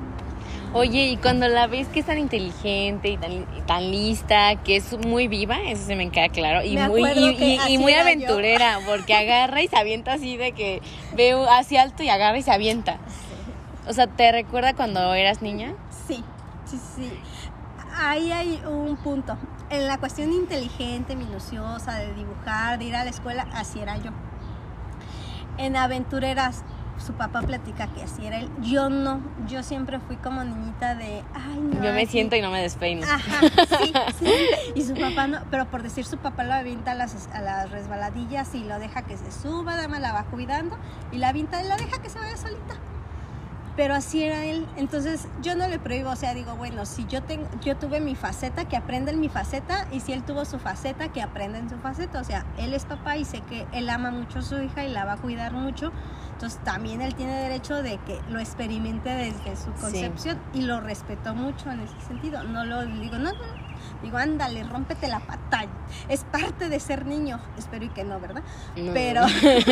[0.72, 4.76] Oye, y cuando la ves que es tan inteligente y tan, y tan lista, que
[4.76, 7.96] es muy viva, eso se me queda claro, y Me muy, y, y- yo.
[8.00, 10.80] aventurera, porque agarra y se avienta así de que
[11.16, 12.98] ve hacia alto y agarra y se avienta.
[13.88, 15.74] O sea, ¿te recuerda cuando eras niña?
[16.06, 16.22] Sí,
[16.66, 17.10] sí, sí.
[17.96, 19.36] Ahí hay un punto.
[19.70, 24.10] En la cuestión inteligente, minuciosa, de dibujar, de ir a la escuela, así era yo.
[25.58, 26.62] En aventureras,
[27.00, 28.48] su papá platica que así era él.
[28.62, 31.74] Yo no, yo siempre fui como niñita de, ay, no.
[31.82, 32.12] Yo me así".
[32.12, 33.06] siento y no me despeino.
[33.06, 33.40] Ajá,
[33.82, 34.32] sí, sí.
[34.74, 37.70] Y su papá no, pero por decir su papá lo avienta a las, a las
[37.70, 40.76] resbaladillas y lo deja que se suba, dama la va cuidando
[41.12, 42.74] y la avienta y la deja que se vaya solita.
[43.80, 44.66] Pero así era él.
[44.76, 48.14] Entonces yo no le prohíbo, o sea, digo, bueno, si yo tengo, yo tuve mi
[48.14, 51.70] faceta, que aprenda en mi faceta, y si él tuvo su faceta, que aprenda en
[51.70, 52.20] su faceta.
[52.20, 54.90] O sea, él es papá y sé que él ama mucho a su hija y
[54.90, 55.92] la va a cuidar mucho.
[56.34, 61.34] Entonces también él tiene derecho de que lo experimente desde su concepción y lo respeto
[61.34, 62.44] mucho en ese sentido.
[62.44, 63.70] No lo digo, no, no, no.
[64.02, 65.70] Digo, ándale, rómpete la pantalla.
[66.10, 67.40] Es parte de ser niño.
[67.56, 68.42] Espero y que no, ¿verdad?
[68.76, 68.92] No.
[68.92, 69.22] Pero,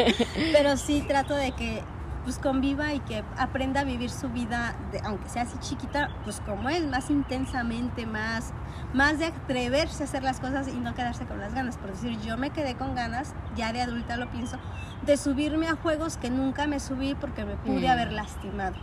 [0.54, 1.82] pero sí trato de que
[2.24, 6.40] pues conviva y que aprenda a vivir su vida, de- aunque sea así chiquita, pues
[6.44, 8.52] como es, más intensamente, más,
[8.92, 11.78] más de atreverse a hacer las cosas y no quedarse con las ganas.
[11.78, 14.58] Por decir, yo me quedé con ganas, ya de adulta lo pienso,
[15.06, 17.90] de subirme a juegos que nunca me subí porque me pude Mm.
[17.90, 18.76] haber lastimado.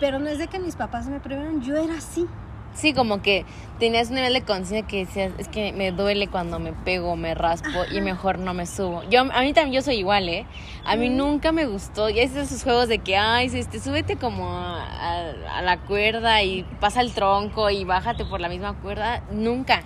[0.00, 2.26] Pero no es de que mis papás me prohibieron, yo era así.
[2.74, 3.44] Sí, como que
[3.78, 7.34] tenías un nivel de conciencia que decías, es que me duele cuando me pego, me
[7.34, 9.02] raspo y mejor no me subo.
[9.10, 10.44] Yo, a mí también, yo soy igual, ¿eh?
[10.84, 11.16] A mí Mm.
[11.16, 12.10] nunca me gustó.
[12.10, 16.42] Y es esos juegos de que, ay, este, súbete como a, a- a la cuerda
[16.42, 19.22] y pasa el tronco y bájate por la misma cuerda.
[19.30, 19.82] Nunca.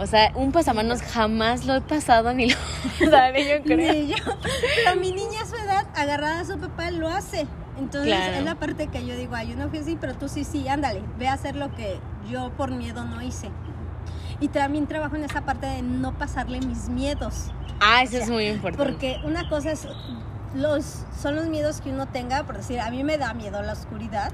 [0.00, 2.56] O sea, un pasamanos jamás lo he pasado ni lo
[3.10, 3.92] daré, yo creo.
[3.92, 4.14] Ni yo.
[4.84, 7.46] Pero mi niña a su edad, agarrada a su papá, lo hace.
[7.78, 8.34] Entonces Claro.
[8.34, 10.66] es la parte que yo digo, ay, yo no fui así, pero tú sí, sí,
[10.68, 11.98] ándale, ve a hacer lo que
[12.30, 13.50] yo por miedo no hice.
[14.40, 17.50] Y también trabajo en esa parte de no pasarle mis miedos.
[17.80, 18.84] Ah, eso O sea, es muy importante.
[18.90, 19.86] Porque una cosa es,
[20.54, 23.72] los, son los miedos que uno tenga, por decir, a mí me da miedo la
[23.72, 24.32] oscuridad,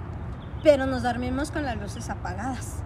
[0.63, 2.77] pero nos dormimos con las luces apagadas.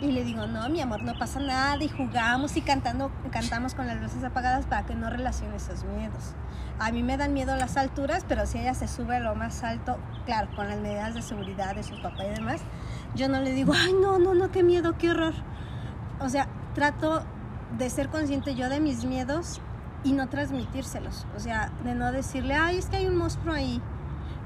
[0.00, 3.86] Y le digo, no, mi amor, no pasa nada, y jugamos y cantando, cantamos con
[3.86, 6.34] las luces apagadas para que no relacione esos miedos.
[6.78, 9.62] A mí me dan miedo las alturas, pero si ella se sube a lo más
[9.62, 12.60] alto, claro, con las medidas de seguridad de su papá y demás,
[13.14, 15.34] yo no le digo, ay, no, no, no, qué miedo, qué horror.
[16.20, 17.22] O sea, trato
[17.78, 19.60] de ser consciente yo de mis miedos
[20.02, 21.26] y no transmitírselos.
[21.36, 23.80] O sea, de no decirle, ay, es que hay un monstruo ahí.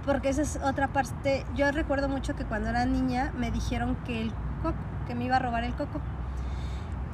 [0.05, 1.45] Porque esa es otra parte.
[1.55, 4.33] Yo recuerdo mucho que cuando era niña me dijeron que el
[4.63, 4.77] coco,
[5.09, 6.01] que me iba a robar el coco.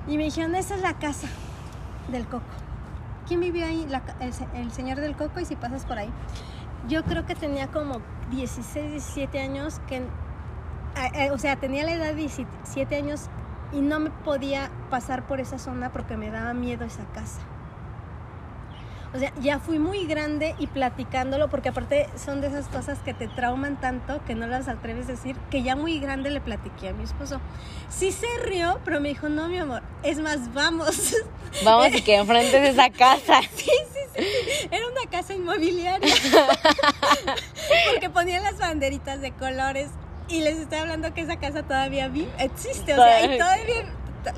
[0.06, 1.28] Y me dijeron, esa es la casa
[2.10, 2.44] del coco.
[3.26, 3.86] ¿Quién vivió ahí?
[4.20, 6.10] El, el señor del coco y si pasas por ahí.
[6.88, 10.02] Yo creo que tenía como 16, 17 años que...
[11.32, 13.30] o sea, tenía la edad de 17 años
[13.72, 17.40] y no me podía pasar por esa zona porque me daba miedo esa casa.
[19.14, 23.14] O sea, ya fui muy grande y platicándolo, porque aparte son de esas cosas que
[23.14, 26.88] te trauman tanto que no las atreves a decir, que ya muy grande le platiqué
[26.88, 27.40] a mi esposo.
[27.88, 31.14] Sí se rió, pero me dijo, no, mi amor, es más, vamos.
[31.64, 33.40] Vamos y que enfrente de esa casa.
[33.54, 34.68] Sí, sí, sí.
[34.72, 36.12] Era una casa inmobiliaria.
[37.92, 39.90] porque ponían las banderitas de colores
[40.28, 43.84] y les estoy hablando que esa casa todavía vi, existe, o sea, y todavía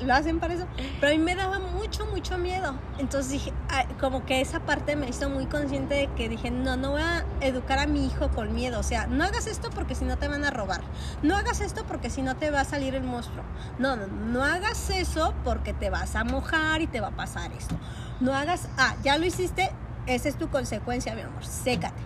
[0.03, 0.65] lo hacen para eso.
[0.99, 2.73] Pero a mí me daba mucho, mucho miedo.
[2.97, 3.53] Entonces dije,
[3.99, 7.23] como que esa parte me hizo muy consciente de que dije, no, no voy a
[7.41, 8.79] educar a mi hijo con miedo.
[8.79, 10.81] O sea, no hagas esto porque si no te van a robar.
[11.23, 13.43] No hagas esto porque si no te va a salir el monstruo.
[13.79, 17.51] No, no, no hagas eso porque te vas a mojar y te va a pasar
[17.53, 17.75] esto.
[18.19, 19.71] No hagas, ah, ya lo hiciste,
[20.07, 22.01] esa es tu consecuencia, mi amor, sécate.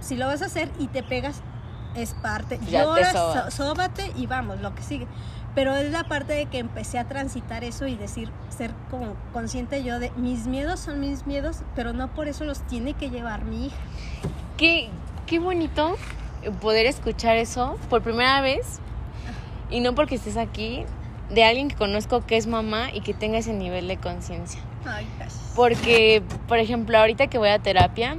[0.00, 1.40] Si lo vas a hacer y te pegas,
[1.94, 2.58] es parte.
[2.68, 5.06] Ya te Llora, so- sóbate y vamos, lo que sigue.
[5.54, 9.84] Pero es la parte de que empecé a transitar eso y decir, ser como consciente
[9.84, 13.44] yo de mis miedos son mis miedos, pero no por eso los tiene que llevar
[13.44, 13.76] mi hija.
[14.56, 14.88] Qué,
[15.26, 15.96] qué bonito
[16.60, 18.80] poder escuchar eso por primera vez
[19.70, 20.84] y no porque estés aquí,
[21.30, 24.60] de alguien que conozco que es mamá y que tenga ese nivel de conciencia.
[24.84, 25.52] Ay, gracias.
[25.56, 28.16] Porque, por ejemplo, ahorita que voy a terapia,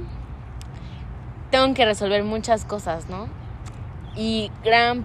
[1.50, 3.28] tengo que resolver muchas cosas, ¿no?
[4.16, 5.04] Y gran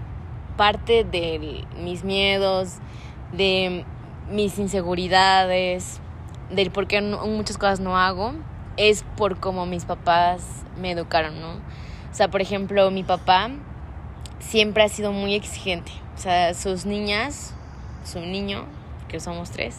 [0.56, 2.78] parte de mis miedos,
[3.32, 3.84] de
[4.30, 6.00] mis inseguridades,
[6.50, 8.34] del por qué muchas cosas no hago,
[8.76, 11.52] es por cómo mis papás me educaron, ¿no?
[11.52, 13.50] O sea, por ejemplo, mi papá
[14.38, 15.92] siempre ha sido muy exigente.
[16.14, 17.54] O sea, sus niñas,
[18.04, 18.66] su niño,
[19.08, 19.78] que somos tres,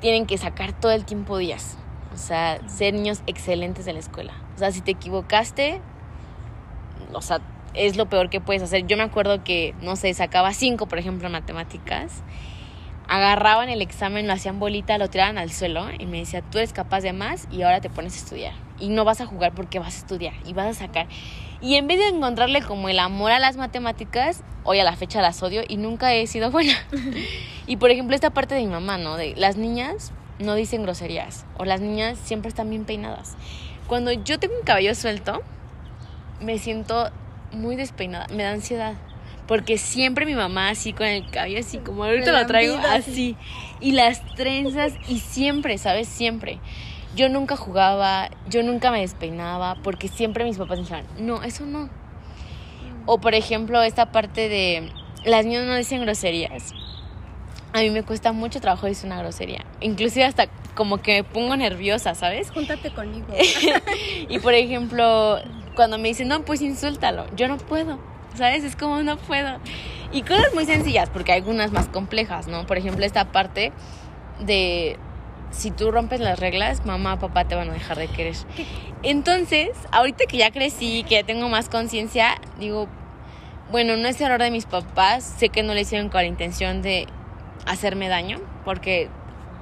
[0.00, 1.76] tienen que sacar todo el tiempo días.
[2.14, 4.32] O sea, ser niños excelentes de la escuela.
[4.54, 5.80] O sea, si te equivocaste,
[7.12, 7.40] o sea,
[7.80, 8.86] es lo peor que puedes hacer.
[8.86, 12.22] Yo me acuerdo que, no sé, sacaba cinco, por ejemplo, en matemáticas.
[13.08, 16.74] Agarraban el examen, lo hacían bolita, lo tiraban al suelo y me decía, tú eres
[16.74, 18.52] capaz de más y ahora te pones a estudiar.
[18.78, 21.06] Y no vas a jugar porque vas a estudiar y vas a sacar.
[21.62, 25.22] Y en vez de encontrarle como el amor a las matemáticas, hoy a la fecha
[25.22, 26.74] las odio y nunca he sido buena.
[27.66, 29.16] y por ejemplo, esta parte de mi mamá, ¿no?
[29.16, 33.36] De las niñas no dicen groserías o las niñas siempre están bien peinadas.
[33.86, 35.42] Cuando yo tengo un cabello suelto,
[36.40, 37.10] me siento
[37.52, 38.94] muy despeinada, me da ansiedad.
[39.46, 43.36] Porque siempre mi mamá así con el cabello así, como ahorita lo traigo así.
[43.80, 46.06] Y las trenzas y siempre, ¿sabes?
[46.06, 46.60] Siempre.
[47.16, 51.66] Yo nunca jugaba, yo nunca me despeinaba, porque siempre mis papás me decían, no, eso
[51.66, 51.90] no.
[53.06, 54.92] O por ejemplo, esta parte de
[55.24, 56.72] las niñas no dicen groserías.
[57.72, 59.64] A mí me cuesta mucho trabajo decir una grosería.
[59.80, 62.50] Inclusive hasta como que me pongo nerviosa, ¿sabes?
[62.50, 63.26] Júntate conmigo.
[64.28, 65.40] Y por ejemplo,
[65.80, 67.98] cuando me dicen, no, pues insúltalo, yo no puedo,
[68.34, 68.64] ¿sabes?
[68.64, 69.60] Es como no puedo.
[70.12, 72.66] Y cosas muy sencillas, porque hay algunas más complejas, ¿no?
[72.66, 73.72] Por ejemplo, esta parte
[74.40, 74.98] de
[75.50, 78.34] si tú rompes las reglas, mamá, papá te van a dejar de querer.
[79.02, 82.86] Entonces, ahorita que ya crecí, que ya tengo más conciencia, digo,
[83.70, 86.82] bueno, no es error de mis papás, sé que no le hicieron con la intención
[86.82, 87.06] de
[87.64, 89.08] hacerme daño, porque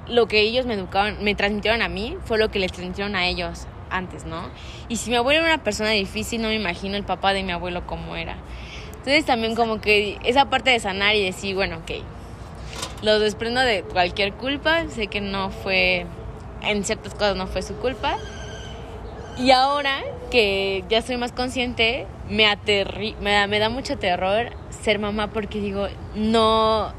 [0.09, 3.25] lo que ellos me educaron, me transmitieron a mí, fue lo que les transmitieron a
[3.25, 4.49] ellos antes, ¿no?
[4.87, 7.51] Y si mi abuelo era una persona difícil, no me imagino el papá de mi
[7.51, 8.37] abuelo cómo era.
[8.91, 12.03] Entonces también como que esa parte de sanar y decir, bueno, ok,
[13.01, 16.05] lo desprendo de cualquier culpa, sé que no fue,
[16.61, 18.17] en ciertas cosas no fue su culpa.
[19.37, 24.51] Y ahora que ya soy más consciente, me, aterri me, da, me da mucho terror
[24.69, 26.93] ser mamá porque digo, no,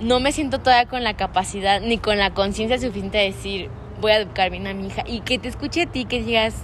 [0.00, 4.12] no me siento todavía con la capacidad ni con la conciencia suficiente de decir, voy
[4.12, 6.54] a educar bien a mi hija y que te escuche a ti, que digas,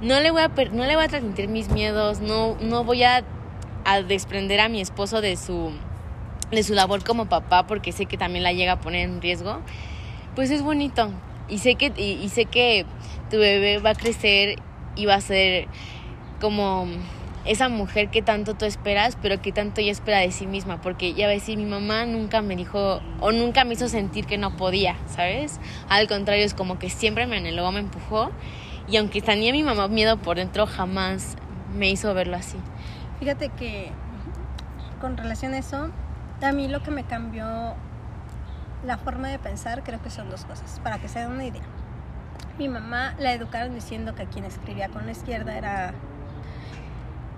[0.00, 3.24] no le voy a, no le voy a transmitir mis miedos, no, no voy a,
[3.84, 5.72] a desprender a mi esposo de su,
[6.50, 9.60] de su labor como papá porque sé que también la llega a poner en riesgo,
[10.34, 11.10] pues es bonito.
[11.48, 12.86] Y sé que, y sé que
[13.30, 14.58] tu bebé va a crecer
[14.96, 15.68] y va a ser
[16.40, 16.86] como
[17.44, 21.14] esa mujer que tanto tú esperas, pero que tanto ella espera de sí misma, porque
[21.14, 24.56] ya a decir, mi mamá nunca me dijo o nunca me hizo sentir que no
[24.56, 25.60] podía, ¿sabes?
[25.88, 28.30] Al contrario, es como que siempre me anheló, me empujó,
[28.88, 31.36] y aunque tenía mi mamá miedo por dentro, jamás
[31.74, 32.56] me hizo verlo así.
[33.20, 33.90] Fíjate que
[35.00, 35.90] con relación a eso,
[36.42, 37.74] a mí lo que me cambió
[38.84, 41.62] la forma de pensar creo que son dos cosas, para que se den una idea.
[42.58, 45.92] Mi mamá la educaron diciendo que quien escribía con la izquierda era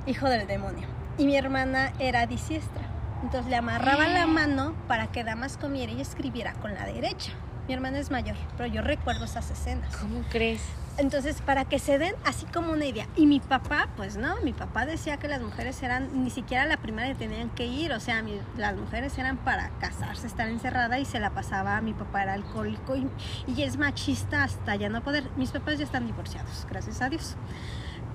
[0.07, 0.87] hijo del demonio.
[1.19, 2.83] Y mi hermana era disiestra.
[3.23, 7.33] Entonces le amarraba la mano para que Damas comiera y escribiera con la derecha.
[7.67, 9.97] Mi hermana es mayor, pero yo recuerdo esas escenas.
[9.97, 10.61] ¿Cómo crees?
[10.99, 13.07] Entonces, para que se den así como una idea.
[13.17, 16.67] Y mi papá, pues no, mi papá decía que las mujeres eran, ni siquiera a
[16.67, 20.99] la primaria tenían que ir, o sea, mi- las mujeres eran para casarse, estar encerrada
[21.01, 23.09] y se la pasaba, mi papá era alcohólico y,
[23.49, 25.25] y es machista hasta ya no poder.
[25.37, 27.35] Mis papás ya están divorciados, gracias a Dios.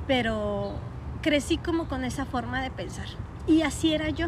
[0.08, 0.74] Pero
[1.22, 3.08] crecí como con esa forma de pensar.
[3.48, 4.28] Y así era yo.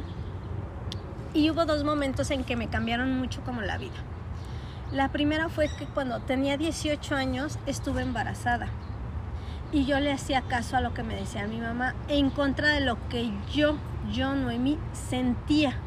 [1.33, 3.95] Y hubo dos momentos en que me cambiaron mucho como la vida.
[4.91, 8.69] La primera fue que cuando tenía 18 años estuve embarazada
[9.71, 12.81] y yo le hacía caso a lo que me decía mi mamá en contra de
[12.81, 13.75] lo que yo,
[14.11, 14.77] yo Noemí,
[15.09, 15.79] sentía.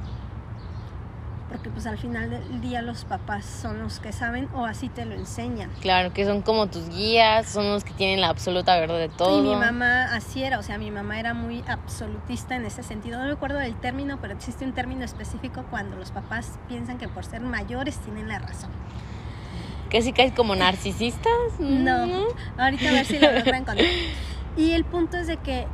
[1.57, 5.07] Porque pues al final del día los papás son los que saben o así te
[5.07, 5.71] lo enseñan.
[5.81, 9.39] Claro, que son como tus guías, son los que tienen la absoluta verdad de todo.
[9.39, 13.19] Y mi mamá así era, o sea, mi mamá era muy absolutista en ese sentido.
[13.19, 17.09] No me acuerdo del término, pero existe un término específico cuando los papás piensan que
[17.09, 18.69] por ser mayores tienen la razón.
[19.91, 21.33] Casi casi como narcisistas.
[21.59, 22.27] No,
[22.59, 23.89] ahorita a ver si lo logro encontrar.
[24.59, 25.67] Y el punto es de que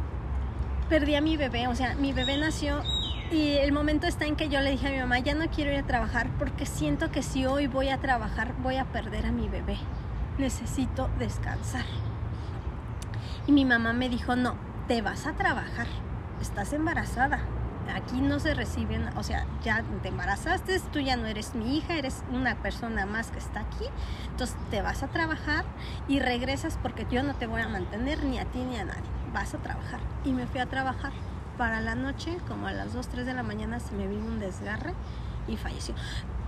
[0.88, 2.82] perdí a mi bebé, o sea, mi bebé nació
[3.32, 5.72] y el momento está en que yo le dije a mi mamá, ya no quiero
[5.72, 9.32] ir a trabajar porque siento que si hoy voy a trabajar voy a perder a
[9.32, 9.78] mi bebé.
[10.38, 11.84] Necesito descansar.
[13.46, 14.56] Y mi mamá me dijo, no,
[14.86, 15.86] te vas a trabajar,
[16.40, 17.40] estás embarazada.
[17.94, 21.94] Aquí no se reciben, o sea, ya te embarazaste, tú ya no eres mi hija,
[21.94, 23.86] eres una persona más que está aquí.
[24.30, 25.64] Entonces te vas a trabajar
[26.06, 29.02] y regresas porque yo no te voy a mantener ni a ti ni a nadie.
[29.32, 30.00] Vas a trabajar.
[30.24, 31.12] Y me fui a trabajar.
[31.58, 34.40] Para la noche, como a las 2, 3 de la mañana, se me vino un
[34.40, 34.94] desgarre
[35.48, 35.94] y falleció.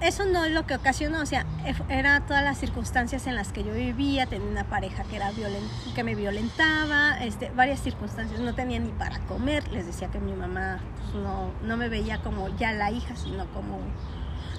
[0.00, 1.44] Eso no es lo que ocasionó, o sea,
[1.88, 5.68] era todas las circunstancias en las que yo vivía, tenía una pareja que, era violen-
[5.94, 10.32] que me violentaba, este, varias circunstancias, no tenía ni para comer, les decía que mi
[10.32, 10.78] mamá
[11.12, 13.78] pues, no, no me veía como ya la hija, sino como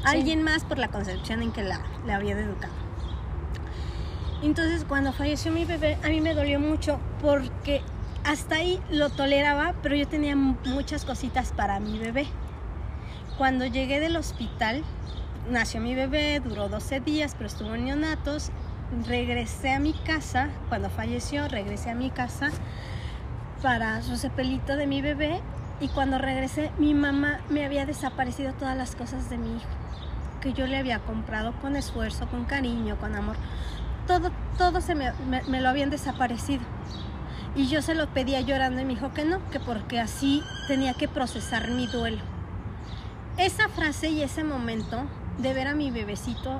[0.06, 2.74] alguien más por la concepción en que la, la había educado.
[4.44, 7.82] Entonces cuando falleció mi bebé a mí me dolió mucho porque
[8.26, 12.26] hasta ahí lo toleraba, pero yo tenía mu- muchas cositas para mi bebé.
[13.38, 14.84] Cuando llegué del hospital,
[15.50, 18.52] nació mi bebé, duró 12 días, pero estuvo en neonatos.
[19.08, 22.50] Regresé a mi casa, cuando falleció, regresé a mi casa
[23.62, 25.42] para su cepelito de mi bebé.
[25.82, 29.68] Y cuando regresé, mi mamá me había desaparecido todas las cosas de mi hijo,
[30.40, 33.36] que yo le había comprado con esfuerzo, con cariño, con amor.
[34.08, 36.64] Todo, todo se me, me- me lo habían desaparecido.
[37.56, 40.94] Y yo se lo pedía llorando y me dijo que no, que porque así tenía
[40.94, 42.22] que procesar mi duelo.
[43.38, 45.06] Esa frase y ese momento
[45.38, 46.60] de ver a mi bebecito,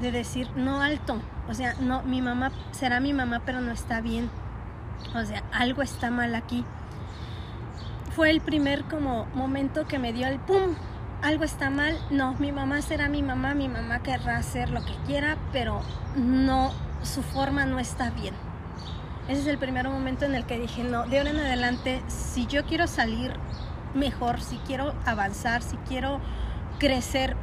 [0.00, 4.00] de decir, no alto, o sea, no, mi mamá será mi mamá, pero no está
[4.00, 4.28] bien.
[5.14, 6.64] O sea, algo está mal aquí.
[8.14, 10.74] Fue el primer como momento que me dio el pum,
[11.22, 11.98] algo está mal.
[12.10, 15.80] No, mi mamá será mi mamá, mi mamá querrá hacer lo que quiera, pero
[16.16, 16.72] no,
[17.02, 18.34] su forma no está bien.
[19.28, 22.46] Ese es el primer momento en el que dije, no, de ahora en adelante, si
[22.46, 23.32] yo quiero salir
[23.92, 26.20] mejor, si quiero avanzar, si quiero
[26.78, 27.36] crecer,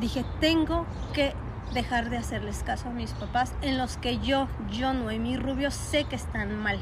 [0.00, 1.34] dije, tengo que
[1.74, 6.04] dejar de hacerles caso a mis papás en los que yo, yo, Noemí Rubio, sé
[6.04, 6.80] que están mal.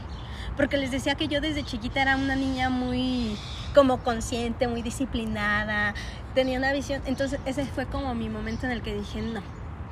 [0.56, 3.36] Porque les decía que yo desde chiquita era una niña muy
[3.74, 5.94] como consciente, muy disciplinada,
[6.34, 7.02] tenía una visión.
[7.06, 9.40] Entonces ese fue como mi momento en el que dije, no,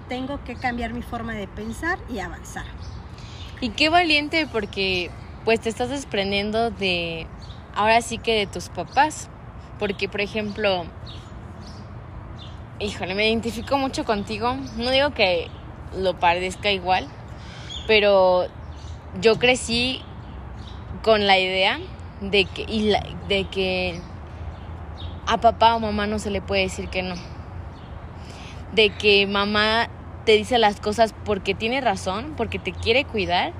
[0.08, 2.66] tengo que cambiar mi forma de pensar y avanzar.
[3.60, 5.10] Y qué valiente porque
[5.44, 7.26] pues te estás desprendiendo de
[7.74, 9.28] ahora sí que de tus papás.
[9.78, 10.84] Porque por ejemplo,
[12.78, 14.56] híjole, me identifico mucho contigo.
[14.76, 15.48] No digo que
[15.96, 17.08] lo parezca igual,
[17.86, 18.46] pero
[19.20, 20.02] yo crecí
[21.02, 21.78] con la idea
[22.20, 22.92] de que, y
[23.28, 24.00] de que
[25.26, 27.14] a papá o mamá no se le puede decir que no.
[28.72, 29.88] De que mamá
[30.24, 33.52] te dice las cosas porque tiene razón, porque te quiere cuidar.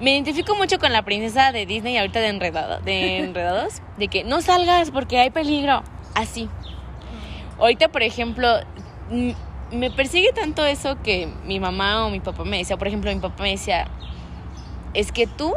[0.00, 4.24] Me identifico mucho con la princesa de Disney ahorita de, enredado, de Enredados, de que
[4.24, 5.82] no salgas porque hay peligro.
[6.14, 6.48] Así.
[7.58, 8.48] Ahorita, por ejemplo,
[9.72, 13.20] me persigue tanto eso que mi mamá o mi papá me decía, por ejemplo, mi
[13.20, 13.88] papá me decía,
[14.94, 15.52] es que tú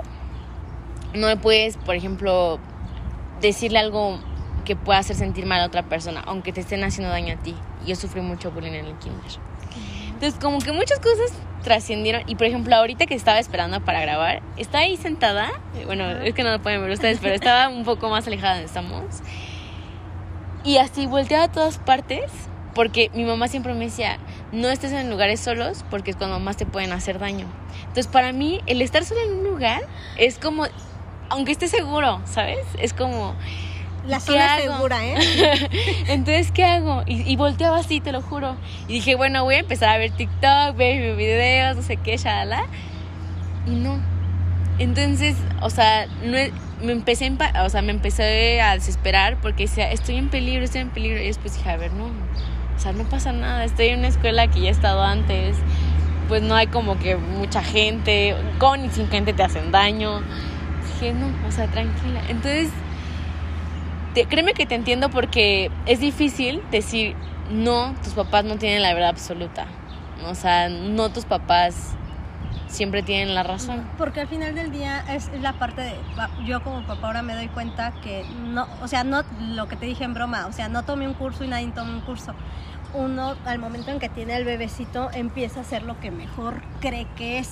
[1.13, 2.59] no me puedes, por ejemplo,
[3.41, 4.19] decirle algo
[4.65, 7.55] que pueda hacer sentir mal a otra persona, aunque te estén haciendo daño a ti.
[7.85, 9.50] Yo sufrí mucho bullying en el kinder.
[10.21, 12.21] Entonces, como que muchas cosas trascendieron.
[12.27, 15.49] Y por ejemplo, ahorita que estaba esperando para grabar, estaba ahí sentada.
[15.75, 18.53] eh, Bueno, es que no lo pueden ver ustedes, pero estaba un poco más alejada
[18.53, 19.05] de donde estamos.
[20.63, 22.31] Y así volteaba a todas partes.
[22.75, 24.19] Porque mi mamá siempre me decía,
[24.51, 27.47] no estés en lugares solos porque es cuando más te pueden hacer daño.
[27.79, 29.81] Entonces, para mí, el estar solo en un lugar
[30.17, 30.65] es como,
[31.29, 32.59] aunque esté seguro, ¿sabes?
[32.79, 33.33] Es como,
[34.03, 34.63] La ¿Qué zona hago?
[34.73, 35.17] segura, ¿eh?
[36.07, 37.03] entonces, ¿qué hago?
[37.05, 38.57] Y, y volteaba así, te lo juro.
[38.87, 42.17] Y dije, bueno, voy a empezar a ver TikTok, ver mis videos, no sé qué,
[42.17, 42.69] shalala.
[43.65, 44.03] Y no,
[44.77, 46.37] Entonces, o sea, no
[46.81, 47.31] me empecé,
[47.63, 51.21] o sea, me empecé a desesperar porque decía, estoy en peligro, estoy en peligro.
[51.21, 54.47] Y después dije, a ver, no, o sea, no pasa nada, estoy en una escuela
[54.47, 55.63] que ya he estado antes,
[56.27, 60.25] pues no hay como que mucha gente, con y sin gente te hacen daño.
[60.81, 62.21] Dije, no, o sea, tranquila.
[62.29, 62.71] Entonces,
[64.13, 67.15] créeme que te entiendo porque es difícil decir,
[67.51, 69.67] no, tus papás no tienen la verdad absoluta.
[70.27, 71.95] O sea, no tus papás
[72.67, 73.85] siempre tienen la razón.
[73.97, 75.93] Porque al final del día es, la parte de,
[76.45, 79.85] yo como papá ahora me doy cuenta que no, o sea, no lo que te
[79.85, 82.33] dije en broma, o sea, no tomé un curso y nadie toma un curso.
[82.93, 87.07] Uno al momento en que tiene el bebecito empieza a hacer lo que mejor cree
[87.15, 87.49] que es.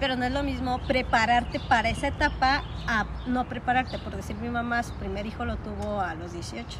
[0.00, 3.98] Pero no es lo mismo prepararte para esa etapa a no prepararte.
[3.98, 6.78] Por decir, mi mamá su primer hijo lo tuvo a los 18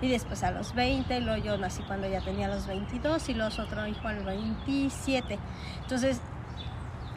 [0.00, 3.34] y después a los 20, y luego yo nací cuando ya tenía los 22 y
[3.34, 5.38] los otro hijo a los 27.
[5.82, 6.20] Entonces,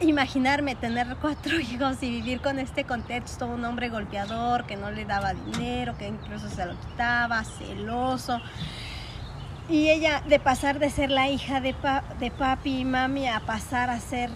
[0.00, 5.04] imaginarme tener cuatro hijos y vivir con este contexto, un hombre golpeador que no le
[5.04, 8.40] daba dinero, que incluso se lo quitaba, celoso.
[9.68, 13.40] Y ella de pasar de ser la hija de, pa- de papi y mami a
[13.40, 14.30] pasar a ser,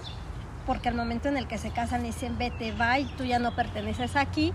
[0.67, 4.17] porque al momento en el que se casan dicen vete, y tú ya no perteneces
[4.17, 4.53] aquí,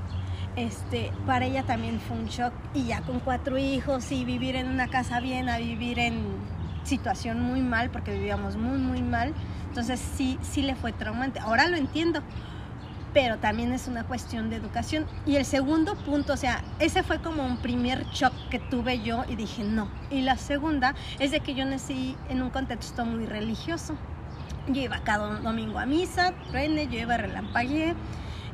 [0.55, 2.53] este, para ella también fue un shock.
[2.74, 6.24] Y ya con cuatro hijos y vivir en una casa bien a vivir en
[6.84, 9.34] situación muy mal, porque vivíamos muy, muy mal.
[9.68, 11.39] Entonces sí, sí le fue traumante.
[11.39, 12.22] Ahora lo entiendo,
[13.14, 15.05] pero también es una cuestión de educación.
[15.26, 19.24] Y el segundo punto, o sea, ese fue como un primer shock que tuve yo
[19.28, 19.89] y dije no.
[20.10, 23.95] Y la segunda es de que yo nací en un contexto muy religioso.
[24.70, 27.95] Yo iba cada domingo a misa, prende, yo iba a relampagué,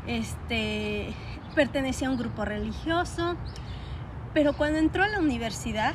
[0.07, 1.13] este,
[1.55, 3.35] pertenecía a un grupo religioso,
[4.33, 5.93] pero cuando entró a la universidad,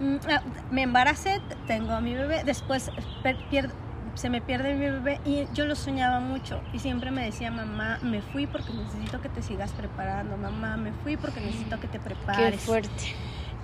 [0.00, 2.90] mm, ah, me embaracé, tengo a mi bebé, después
[4.14, 7.98] se me pierde mi bebé y yo lo soñaba mucho y siempre me decía mamá,
[8.02, 11.98] me fui porque necesito que te sigas preparando, mamá, me fui porque necesito que te
[11.98, 12.60] Qué prepares.
[12.60, 13.14] fuerte.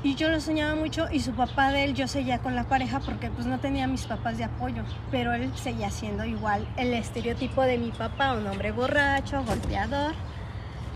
[0.03, 3.01] Y yo lo soñaba mucho y su papá de él, yo seguía con la pareja
[3.01, 6.95] porque pues no tenía a mis papás de apoyo, pero él seguía siendo igual el
[6.95, 10.15] estereotipo de mi papá, un hombre borracho, golpeador.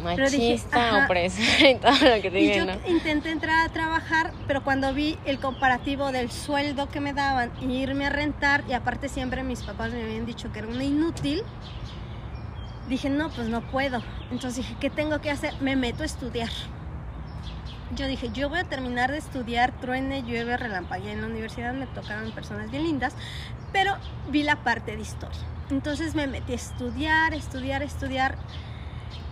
[0.02, 2.72] Machista, opresor y todo lo que te Y yo ¿no?
[2.88, 7.76] intenté entrar a trabajar, pero cuando vi el comparativo del sueldo que me daban y
[7.76, 11.42] irme a rentar, y aparte siempre mis papás me habían dicho que era una inútil,
[12.88, 14.02] dije, no, pues no puedo.
[14.30, 15.54] Entonces dije, ¿qué tengo que hacer?
[15.60, 16.50] Me meto a estudiar.
[17.94, 21.12] Yo dije, yo voy a terminar de estudiar, truene, llueve, relampaguea.
[21.12, 23.14] En la universidad me tocaron personas bien lindas,
[23.72, 23.94] pero
[24.30, 25.40] vi la parte de historia.
[25.70, 28.36] Entonces me metí a estudiar, estudiar, estudiar.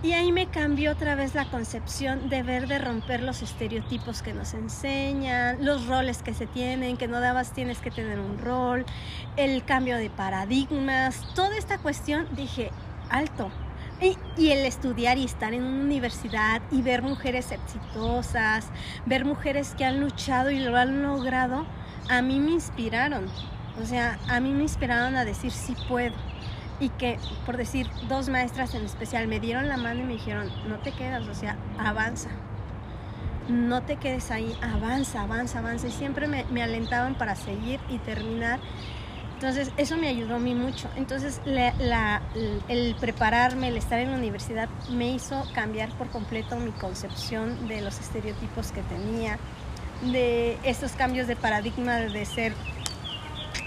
[0.03, 4.35] Y ahí me cambió otra vez la concepción de ver, de romper los estereotipos que
[4.35, 8.85] nos enseñan, los roles que se tienen, que no dabas tienes que tener un rol,
[9.37, 12.73] el cambio de paradigmas, toda esta cuestión, dije,
[13.11, 13.51] alto.
[14.03, 18.67] Y, el estudiar y estar en una universidad y ver mujeres exitosas,
[19.07, 21.65] ver mujeres que han luchado y lo han logrado,
[22.11, 23.27] a mí me inspiraron.
[23.81, 26.15] O sea, a mí me inspiraron a decir sí puedo
[26.81, 30.51] y que, por decir, dos maestras en especial me dieron la mano y me dijeron,
[30.69, 32.31] no te quedas, o sea, avanza.
[33.49, 35.87] No te quedes ahí, avanza, avanza, avanza.
[35.87, 38.59] Y siempre me, me alentaban para seguir y terminar.
[39.43, 40.89] Entonces, eso me ayudó a mí mucho.
[40.95, 47.67] Entonces, el prepararme, el estar en la universidad, me hizo cambiar por completo mi concepción
[47.67, 49.41] de los estereotipos que tenía,
[50.13, 52.55] de estos cambios de paradigma de ser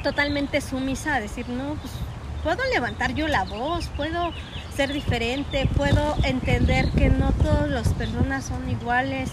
[0.01, 1.91] totalmente sumisa, decir, no, pues
[2.41, 4.32] puedo levantar yo la voz, puedo
[4.73, 9.30] ser diferente, puedo entender que no todas las personas son iguales.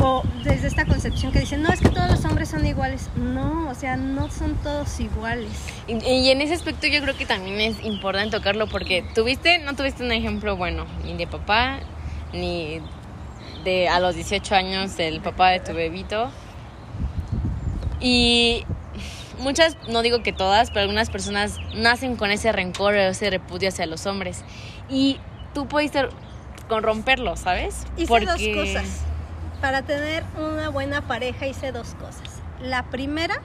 [0.00, 3.08] O desde esta concepción que dicen, no, es que todos los hombres son iguales.
[3.16, 5.50] No, o sea, no son todos iguales.
[5.86, 9.74] Y, y en ese aspecto yo creo que también es importante tocarlo porque tuviste, no
[9.74, 11.80] tuviste un ejemplo bueno, ni de papá,
[12.32, 12.80] ni
[13.64, 16.30] de a los 18 años del papá de tu bebito.
[18.00, 18.64] Y
[19.40, 23.68] muchas, no digo que todas, pero algunas personas nacen con ese rencor o ese repudio
[23.68, 24.44] hacia los hombres.
[24.88, 25.18] Y
[25.54, 26.08] tú pudiste
[26.68, 27.84] corromperlo, ¿sabes?
[27.96, 29.07] Hice dos cosas.
[29.60, 32.42] Para tener una buena pareja hice dos cosas.
[32.62, 33.40] La primera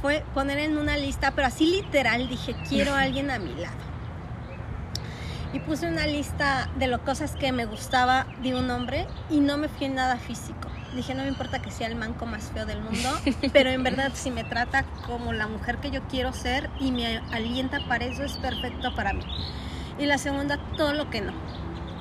[0.00, 3.76] fue poner en una lista, pero así literal dije, quiero a alguien a mi lado.
[5.52, 9.56] Y puse una lista de las cosas que me gustaba de un hombre y no
[9.56, 10.68] me fui en nada físico.
[10.94, 13.08] Dije, no me importa que sea el manco más feo del mundo,
[13.52, 17.18] pero en verdad si me trata como la mujer que yo quiero ser y me
[17.32, 19.24] alienta para eso es perfecto para mí.
[19.98, 21.32] Y la segunda, todo lo que no.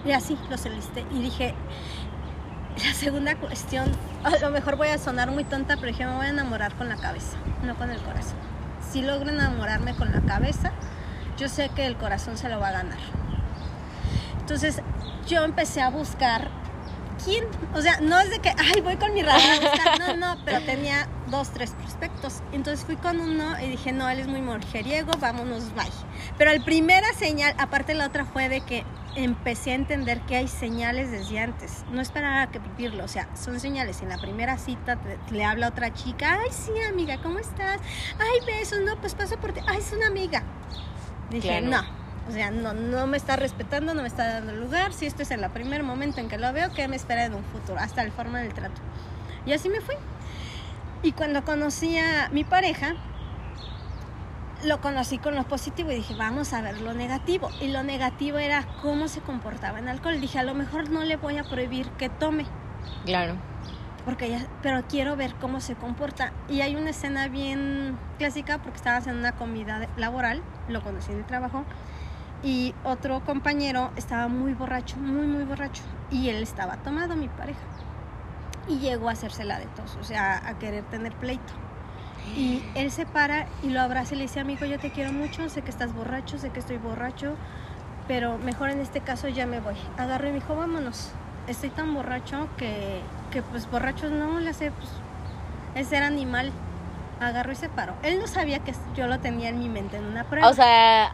[0.05, 1.05] Y así los enlisté.
[1.11, 1.55] Y dije,
[2.84, 3.91] la segunda cuestión,
[4.23, 6.89] a lo mejor voy a sonar muy tonta, pero dije, me voy a enamorar con
[6.89, 8.38] la cabeza, no con el corazón.
[8.91, 10.71] Si logro enamorarme con la cabeza,
[11.38, 12.99] yo sé que el corazón se lo va a ganar.
[14.39, 14.82] Entonces
[15.28, 16.49] yo empecé a buscar
[17.23, 19.41] quién, o sea, no es de que, ay, voy con mi radar
[19.99, 22.41] no, no, pero tenía dos, tres prospectos.
[22.51, 25.86] Entonces fui con uno y dije, no, él es muy mujeriego, vámonos, bye.
[26.38, 28.86] Pero la primera señal, aparte la otra fue de que
[29.18, 31.84] empecé a entender que hay señales desde antes.
[31.91, 34.01] No esperar a que vivirlo, o sea, son señales.
[34.01, 34.99] En la primera cita
[35.32, 37.80] le habla a otra chica, ay, sí, amiga, ¿cómo estás?
[38.20, 40.43] Ay, besos, no, pues pasa por ti, ay, es una amiga.
[41.32, 41.82] Dije, no,
[42.30, 44.93] o sea, no, no me está respetando, no me está dando lugar.
[44.93, 47.43] Si esto es el primer momento en que lo veo, ¿qué me espera en un
[47.43, 47.80] futuro?
[47.80, 48.80] Hasta el forma del trato.
[49.47, 49.95] Y así me fui.
[51.01, 52.95] Y cuando conocí a mi pareja,
[54.63, 57.49] lo conocí con lo positivo y dije, vamos a ver lo negativo.
[57.61, 60.19] Y lo negativo era cómo se comportaba en alcohol.
[60.19, 62.45] Dije, a lo mejor no le voy a prohibir que tome.
[63.05, 63.35] Claro.
[64.05, 66.31] Porque ya, pero quiero ver cómo se comporta.
[66.47, 71.19] Y hay una escena bien clásica porque estabas en una comida laboral, lo conocí en
[71.19, 71.65] el trabajo,
[72.41, 75.83] y otro compañero estaba muy borracho, muy, muy borracho.
[76.09, 77.59] Y él estaba tomado, mi pareja.
[78.69, 81.66] Y llegó a hacérsela de tos, o sea, a querer tener pleito.
[82.36, 85.49] Y él se para y lo abraza y le dice, amigo, yo te quiero mucho,
[85.49, 87.36] sé que estás borracho, sé que estoy borracho,
[88.07, 89.75] pero mejor en este caso ya me voy.
[89.97, 91.11] Agarró y me dijo, vámonos.
[91.47, 93.01] Estoy tan borracho que,
[93.32, 94.89] que pues borrachos no le hace, pues,
[95.75, 96.51] es ser animal.
[97.19, 97.93] Agarró y se paró.
[98.03, 100.49] Él no sabía que yo lo tenía en mi mente en una prueba.
[100.49, 101.13] O sea,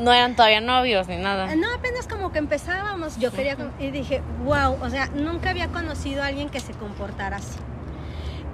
[0.00, 1.54] no eran todavía novios ni nada.
[1.54, 3.18] No, apenas como que empezábamos.
[3.18, 7.36] Yo quería y dije, wow, o sea, nunca había conocido a alguien que se comportara
[7.36, 7.58] así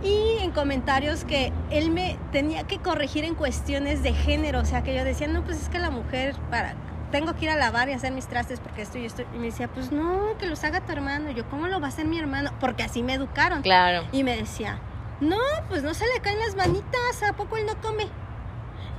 [0.04, 4.84] y en comentarios que él me tenía que corregir en cuestiones de género, o sea,
[4.84, 6.74] que yo decía, no, pues es que la mujer para
[7.10, 9.46] tengo que ir a lavar y hacer mis trastes porque estoy y estoy y me
[9.46, 11.30] decía, pues no, que los haga tu hermano.
[11.30, 12.50] yo, ¿cómo lo va a hacer mi hermano?
[12.58, 13.62] Porque así me educaron.
[13.62, 14.04] Claro.
[14.10, 14.80] Y me decía,
[15.20, 15.38] "No,
[15.68, 18.08] pues no se le caen las manitas, a poco él no come?"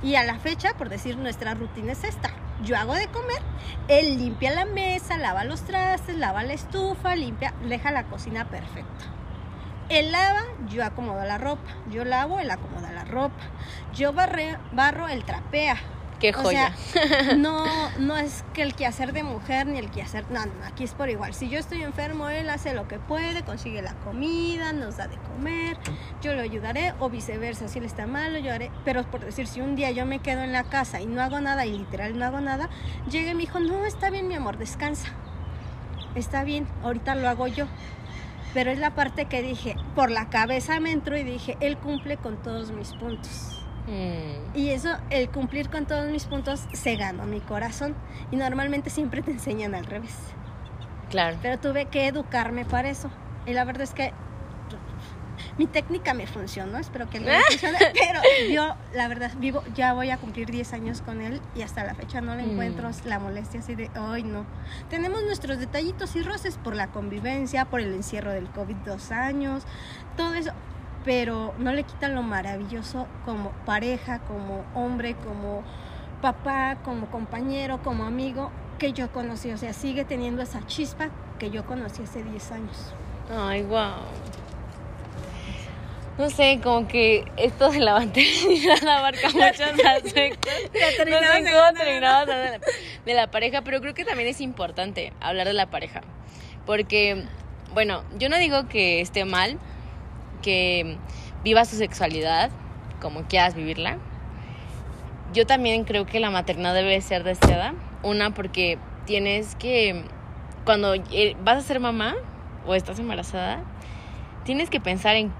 [0.02, 2.30] Y a la fecha, por decir, nuestra rutina es esta.
[2.62, 3.42] Yo hago de comer,
[3.88, 9.15] él limpia la mesa, lava los trastes, lava la estufa, limpia, deja la cocina perfecta.
[9.88, 11.70] Él lava, yo acomodo la ropa.
[11.90, 13.42] Yo lavo, él acomoda la ropa.
[13.94, 15.76] Yo barre, barro, él trapea.
[16.18, 16.72] Qué joya.
[17.36, 17.64] no,
[17.98, 20.24] no es que el quehacer de mujer ni el quehacer.
[20.30, 21.34] No, no, aquí es por igual.
[21.34, 25.18] Si yo estoy enfermo, él hace lo que puede, consigue la comida, nos da de
[25.18, 25.76] comer.
[26.20, 27.68] Yo lo ayudaré, o viceversa.
[27.68, 28.72] Si él está malo, yo haré.
[28.84, 31.38] Pero por decir, si un día yo me quedo en la casa y no hago
[31.40, 32.70] nada, y literal no hago nada,
[33.10, 35.08] llega y me dijo: No, está bien, mi amor, descansa.
[36.14, 37.66] Está bien, ahorita lo hago yo
[38.56, 42.16] pero es la parte que dije, por la cabeza me entró y dije, él cumple
[42.16, 43.62] con todos mis puntos.
[43.86, 44.56] Mm.
[44.56, 47.94] Y eso, el cumplir con todos mis puntos, se ganó mi corazón.
[48.30, 50.16] Y normalmente siempre te enseñan al revés.
[51.10, 51.36] Claro.
[51.42, 53.10] Pero tuve que educarme para eso.
[53.44, 54.14] Y la verdad es que
[55.58, 60.10] mi técnica me funcionó, espero que me funcione, pero yo, la verdad, vivo, ya voy
[60.10, 62.50] a cumplir 10 años con él y hasta la fecha no le mm.
[62.50, 64.44] encuentro la molestia así de, hoy no.
[64.90, 69.64] Tenemos nuestros detallitos y roces por la convivencia, por el encierro del COVID dos años,
[70.16, 70.52] todo eso,
[71.04, 75.62] pero no le quitan lo maravilloso como pareja, como hombre, como
[76.20, 81.50] papá, como compañero, como amigo que yo conocí, o sea, sigue teniendo esa chispa que
[81.50, 82.94] yo conocí hace 10 años.
[83.30, 84.25] Ay, wow
[86.18, 90.52] no sé, como que esto de la maternidad abarca muchos aspectos.
[90.72, 92.26] no sé cómo terminamos
[93.04, 96.00] de la pareja, pero creo que también es importante hablar de la pareja.
[96.64, 97.24] Porque,
[97.74, 99.58] bueno, yo no digo que esté mal
[100.42, 100.96] que
[101.44, 102.50] viva su sexualidad
[103.00, 103.98] como quieras vivirla.
[105.32, 107.74] Yo también creo que la maternidad debe ser deseada.
[108.02, 110.04] Una, porque tienes que,
[110.64, 112.14] cuando eh, vas a ser mamá
[112.66, 113.62] o estás embarazada,
[114.44, 115.32] tienes que pensar en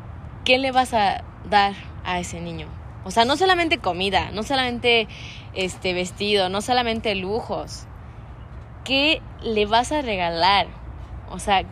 [0.46, 1.74] ¿qué le vas a dar
[2.04, 2.68] a ese niño?
[3.04, 5.08] O sea, no solamente comida, no solamente
[5.54, 7.84] este vestido, no solamente lujos.
[8.84, 10.68] ¿Qué le vas a regalar?
[11.30, 11.64] O sea,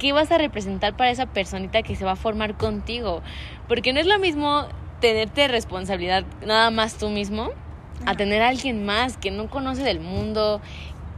[0.00, 3.22] ¿qué vas a representar para esa personita que se va a formar contigo?
[3.68, 4.66] Porque no es lo mismo
[5.00, 7.50] tenerte responsabilidad nada más tú mismo
[8.04, 10.60] a tener a alguien más que no conoce del mundo,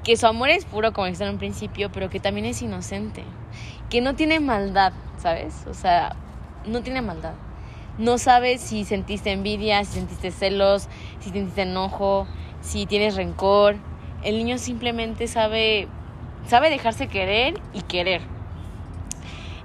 [0.04, 3.24] que su amor es puro, como dijiste en un principio, pero que también es inocente,
[3.88, 5.64] que no tiene maldad, ¿sabes?
[5.66, 6.14] O sea,
[6.66, 7.34] no tiene maldad.
[7.98, 10.88] No sabes si sentiste envidia, si sentiste celos,
[11.20, 12.26] si sentiste enojo,
[12.62, 13.76] si tienes rencor.
[14.22, 15.88] El niño simplemente sabe,
[16.46, 18.22] sabe dejarse querer y querer.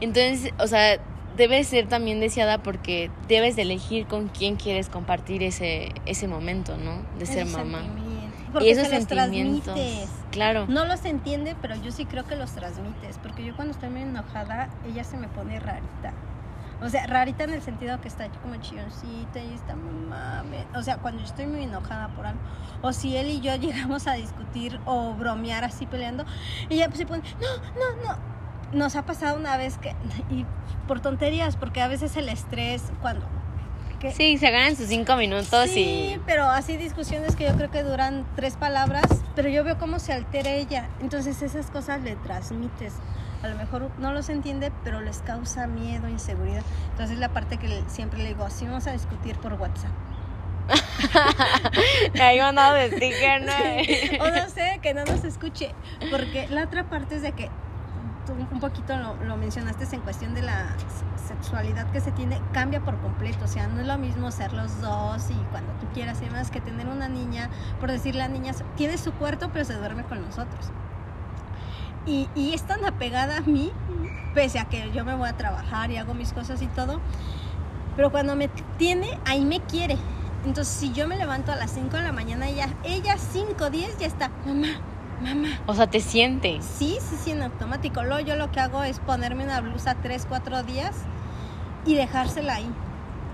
[0.01, 0.99] Entonces, o sea,
[1.37, 6.77] debe ser también deseada porque debes de elegir con quién quieres compartir ese, ese momento,
[6.77, 7.01] ¿no?
[7.17, 7.83] De ser mamá.
[8.61, 9.77] y esos sentimientos.
[10.31, 10.65] Claro.
[10.67, 13.17] No los entiende, pero yo sí creo que los transmites.
[13.21, 16.13] Porque yo cuando estoy muy enojada, ella se me pone rarita.
[16.85, 20.43] O sea, rarita en el sentido que está como chilloncita y está mamá.
[20.75, 22.39] O sea, cuando yo estoy muy enojada por algo.
[22.81, 26.25] O si él y yo llegamos a discutir o bromear así peleando.
[26.69, 28.35] Y ella pues se pone, no, no, no.
[28.71, 29.95] Nos ha pasado una vez que.
[30.29, 30.45] Y
[30.87, 33.25] por tonterías, porque a veces el estrés, cuando
[34.13, 36.21] Sí, se ganan sus cinco minutos sí, y...
[36.25, 39.05] pero así discusiones que yo creo que duran tres palabras,
[39.35, 40.89] pero yo veo cómo se altera ella.
[41.01, 42.93] Entonces esas cosas le transmites.
[43.43, 46.63] A lo mejor no los entiende, pero les causa miedo, inseguridad.
[46.91, 49.91] Entonces la parte que siempre le digo, así vamos a discutir por WhatsApp.
[52.21, 54.23] Ahí mandado de sticker, ¿no?
[54.23, 55.73] O no sé, que no nos escuche.
[56.09, 57.49] Porque la otra parte es de que
[58.25, 60.75] tú un poquito lo, lo mencionaste en cuestión de la
[61.27, 63.45] sexualidad que se tiene cambia por completo.
[63.45, 66.51] O sea, no es lo mismo ser los dos y cuando tú quieras y más
[66.51, 70.21] que tener una niña, por decir la niña tiene su cuarto pero se duerme con
[70.21, 70.71] nosotros.
[72.05, 73.71] Y, y es tan apegada a mí,
[74.33, 76.99] pese a que yo me voy a trabajar y hago mis cosas y todo,
[77.95, 79.97] pero cuando me tiene, ahí me quiere.
[80.45, 83.97] Entonces, si yo me levanto a las 5 de la mañana, ella, ella 5, 10
[83.97, 84.79] ya está, mamá,
[85.23, 85.47] mamá.
[85.65, 86.59] O sea, te siente.
[86.61, 88.03] Sí, sí, sí, en automático.
[88.03, 90.95] Luego yo lo que hago es ponerme una blusa 3, 4 días
[91.85, 92.69] y dejársela ahí.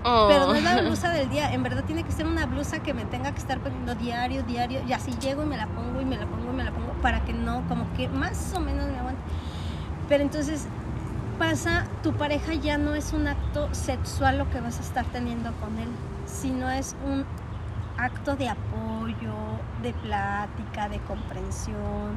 [0.02, 0.82] Pero no es la oh.
[0.82, 3.60] blusa del día, en verdad tiene que ser una blusa que me tenga que estar
[3.60, 6.56] poniendo diario, diario, y así llego y me la pongo y me la pongo y
[6.56, 9.22] me la pongo para que no, como que más o menos me aguante.
[10.08, 10.66] Pero entonces
[11.38, 15.52] pasa, tu pareja ya no es un acto sexual lo que vas a estar teniendo
[15.54, 15.88] con él,
[16.26, 17.24] sino es un
[17.96, 19.34] acto de apoyo,
[19.82, 22.16] de plática, de comprensión.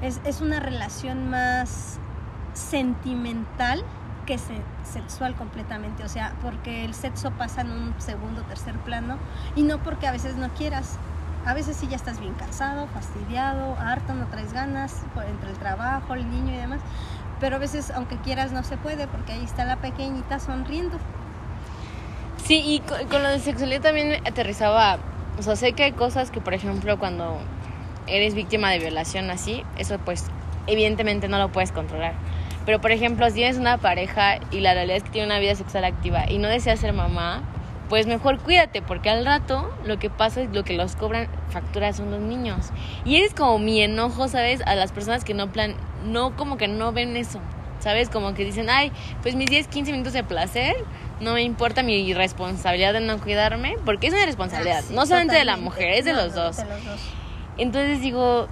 [0.00, 1.98] Es, es una relación más
[2.54, 3.82] sentimental
[4.26, 4.54] que se,
[4.84, 9.16] sexual completamente, o sea, porque el sexo pasa en un segundo, tercer plano
[9.54, 10.98] y no porque a veces no quieras.
[11.46, 16.14] A veces sí ya estás bien cansado, fastidiado, harto, no traes ganas entre el trabajo,
[16.14, 16.80] el niño y demás,
[17.38, 20.98] pero a veces aunque quieras no se puede porque ahí está la pequeñita sonriendo.
[22.44, 24.98] Sí, y con, lo de sexualidad también aterrizaba,
[25.38, 27.38] o sea, sé que hay cosas que, por ejemplo, cuando
[28.08, 30.24] eres víctima de violación así, eso pues
[30.66, 32.14] evidentemente no lo puedes controlar
[32.66, 35.54] pero por ejemplo, si tienes una pareja y la realidad es que tiene una vida
[35.54, 37.44] sexual activa y no desea ser mamá,
[37.88, 41.96] pues mejor cuídate, porque al rato lo que pasa es lo que los cobran facturas
[41.96, 42.70] son los niños.
[43.04, 44.60] Y eres como mi enojo, ¿sabes?
[44.66, 47.38] A las personas que no plan, no como que no ven eso,
[47.78, 48.08] ¿sabes?
[48.08, 48.90] Como que dicen, ay,
[49.22, 50.74] pues mis 10, 15 minutos de placer,
[51.20, 55.36] no me importa mi responsabilidad de no cuidarme, porque es una responsabilidad, ah, no solamente
[55.36, 56.56] de la mujer, es de, los dos.
[56.56, 57.00] de los dos.
[57.58, 58.48] Entonces digo,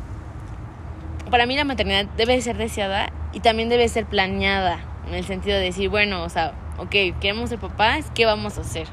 [1.30, 4.78] para mí la maternidad debe ser deseada y también debe ser planeada,
[5.08, 8.62] en el sentido de decir, bueno, o sea, ok, queremos ser papás, ¿qué vamos a
[8.62, 8.86] hacer?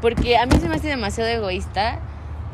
[0.00, 2.00] Porque a mí se me hace demasiado egoísta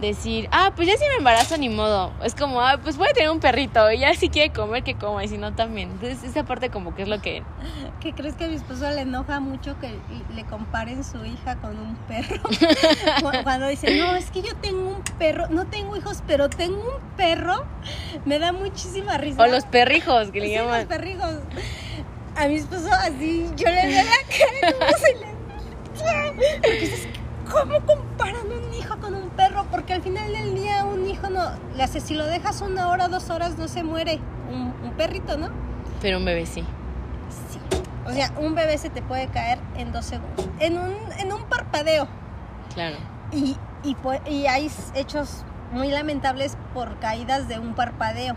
[0.01, 2.13] decir, ah, pues ya si me embarazo ni modo.
[2.23, 3.91] Es como, ah, pues voy a tener un perrito.
[3.91, 5.25] Y ya si quiere comer, que coma.
[5.25, 5.91] Y si no, también.
[5.91, 7.43] Entonces, esa parte como que es lo que...
[8.01, 9.95] ¿Qué crees que a mi esposo le enoja mucho que
[10.35, 12.41] le comparen su hija con un perro?
[13.45, 15.49] Cuando dice, no, es que yo tengo un perro.
[15.49, 17.65] No tengo hijos, pero tengo un perro.
[18.25, 19.43] Me da muchísima risa.
[19.43, 20.81] O los perrijos, que le sí, llaman.
[20.81, 21.35] los perrijos.
[22.37, 25.41] A mi esposo así, yo le veo la cara como se le...
[26.63, 27.09] Porque es
[27.51, 29.67] ¿Cómo comparan un hijo con un perro?
[29.71, 33.09] Porque al final del día un hijo no, le hace, si lo dejas una hora,
[33.09, 34.21] dos horas, no se muere.
[34.51, 35.49] Un, perrito, ¿no?
[36.03, 36.63] Pero un bebé sí.
[37.49, 37.59] Sí.
[38.07, 40.47] O sea, un bebé se te puede caer en dos segundos.
[40.59, 42.07] En un, en un parpadeo.
[42.75, 42.97] Claro.
[43.33, 43.97] Y, y,
[44.29, 48.35] y hay hechos muy lamentables por caídas de un parpadeo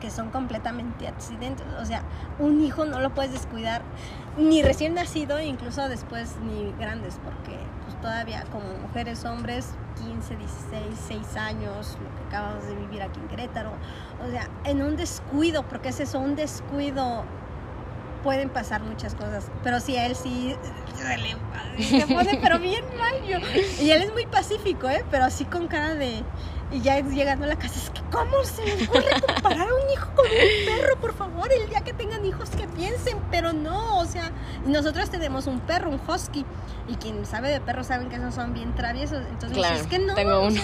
[0.00, 1.66] que son completamente accidentes.
[1.80, 2.02] O sea,
[2.38, 3.82] un hijo no lo puedes descuidar
[4.38, 7.58] ni recién nacido, incluso después ni grandes, porque
[8.06, 13.26] todavía como mujeres, hombres, 15, 16, 6 años, lo que acabamos de vivir aquí en
[13.26, 13.72] Querétaro.
[14.24, 17.24] O sea, en un descuido, porque es eso, un descuido,
[18.22, 19.50] pueden pasar muchas cosas.
[19.64, 20.54] Pero sí, a él sí
[21.80, 23.14] se pone, pero bien mal.
[23.80, 25.04] y él es muy pacífico, ¿eh?
[25.10, 26.22] Pero así con cara de
[26.70, 29.90] y ya llegando a la casa, es que ¿cómo se les ocurre comparar a un
[29.92, 30.96] hijo con un perro?
[31.00, 34.32] Por favor, el día que tengan hijos que piensen, pero no, o sea,
[34.66, 36.44] nosotros tenemos un perro, un husky,
[36.88, 40.14] y quien sabe de perros saben que esos son bien traviesos, entonces es que no.
[40.14, 40.60] Tengo uno.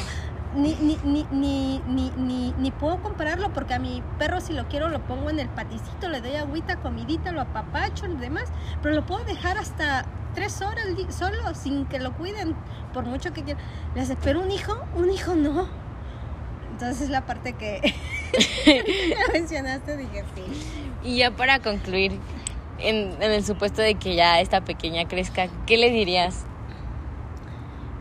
[0.54, 1.80] Ni, ni, ni, ni,
[2.14, 5.48] ni, ni, puedo compararlo porque a mi perro si lo quiero lo pongo en el
[5.48, 8.50] paticito, le doy agüita, comidita, lo apapacho y demás,
[8.82, 12.54] pero lo puedo dejar hasta tres horas solo sin que lo cuiden,
[12.92, 13.64] por mucho que quieran.
[14.22, 15.81] Pero un hijo, un hijo no.
[16.82, 17.80] Entonces la parte que
[19.32, 20.42] mencionaste dije sí.
[21.04, 22.18] Y ya para concluir,
[22.80, 26.44] en, el supuesto de que ya esta pequeña crezca, ¿qué le dirías?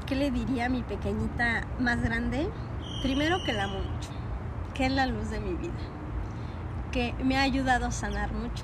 [0.07, 2.49] ¿Qué le diría a mi pequeñita más grande?
[3.03, 4.09] Primero que la amo mucho,
[4.73, 5.73] que es la luz de mi vida,
[6.91, 8.63] que me ha ayudado a sanar mucho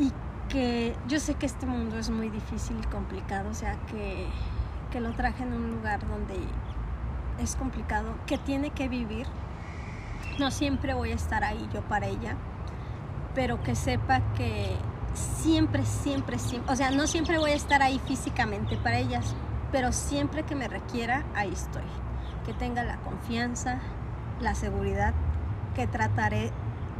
[0.00, 0.12] y
[0.48, 4.26] que yo sé que este mundo es muy difícil y complicado, o sea, que,
[4.90, 6.34] que lo traje en un lugar donde
[7.40, 9.26] es complicado, que tiene que vivir.
[10.38, 12.36] No siempre voy a estar ahí yo para ella,
[13.34, 14.76] pero que sepa que
[15.14, 19.34] siempre, siempre, siempre, o sea, no siempre voy a estar ahí físicamente para ellas,
[19.72, 21.84] pero siempre que me requiera, ahí estoy.
[22.44, 23.78] Que tenga la confianza,
[24.40, 25.14] la seguridad,
[25.74, 26.50] que trataré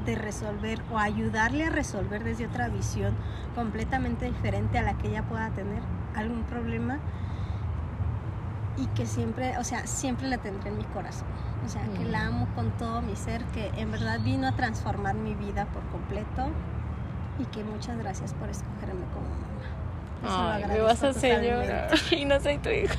[0.05, 3.14] de resolver o ayudarle a resolver desde otra visión
[3.55, 5.82] completamente diferente a la que ella pueda tener
[6.14, 6.99] algún problema
[8.77, 11.27] y que siempre, o sea, siempre la tendré en mi corazón.
[11.64, 15.14] O sea, que la amo con todo mi ser, que en verdad vino a transformar
[15.14, 16.51] mi vida por completo
[17.39, 20.57] y que muchas gracias por escogerme como mamá.
[20.57, 22.95] Ay, me vas a hacer llorar y no soy tu hija.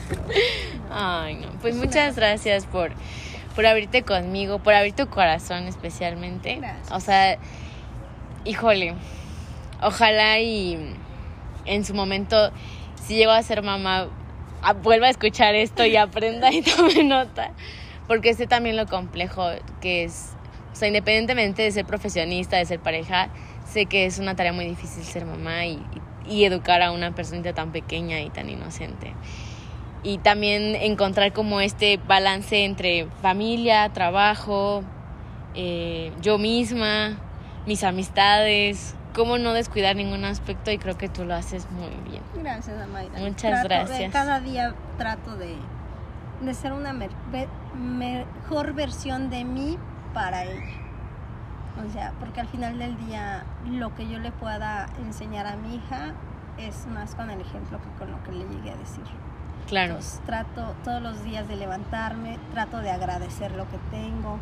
[0.90, 1.48] Ay, no.
[1.60, 2.92] Pues muchas gracias por
[3.54, 6.60] por abrirte conmigo, por abrir tu corazón especialmente.
[6.90, 7.36] O sea,
[8.44, 8.94] híjole,
[9.82, 10.96] ojalá y
[11.66, 12.50] en su momento,
[13.04, 14.08] si llego a ser mamá,
[14.82, 17.52] vuelva a escuchar esto y aprenda y tome nota.
[18.06, 19.48] Porque sé también lo complejo
[19.80, 20.32] que es,
[20.72, 23.30] o sea, independientemente de ser profesionista, de ser pareja,
[23.66, 25.82] sé que es una tarea muy difícil ser mamá y,
[26.28, 29.14] y educar a una personita tan pequeña y tan inocente
[30.02, 34.82] y también encontrar como este balance entre familia, trabajo,
[35.54, 37.18] eh, yo misma,
[37.66, 42.22] mis amistades, cómo no descuidar ningún aspecto y creo que tú lo haces muy bien.
[42.34, 43.18] Gracias, Amaira.
[43.18, 44.12] Muchas gracias.
[44.12, 45.56] cada día trato de,
[46.40, 49.78] de ser una mejor versión de mí
[50.14, 50.82] para ella.
[51.86, 55.76] O sea, porque al final del día lo que yo le pueda enseñar a mi
[55.76, 56.12] hija
[56.58, 59.04] es más con el ejemplo que con lo que le llegué a decir.
[59.68, 59.98] Claro.
[60.26, 64.38] trato todos los días de levantarme, trato de agradecer lo que tengo,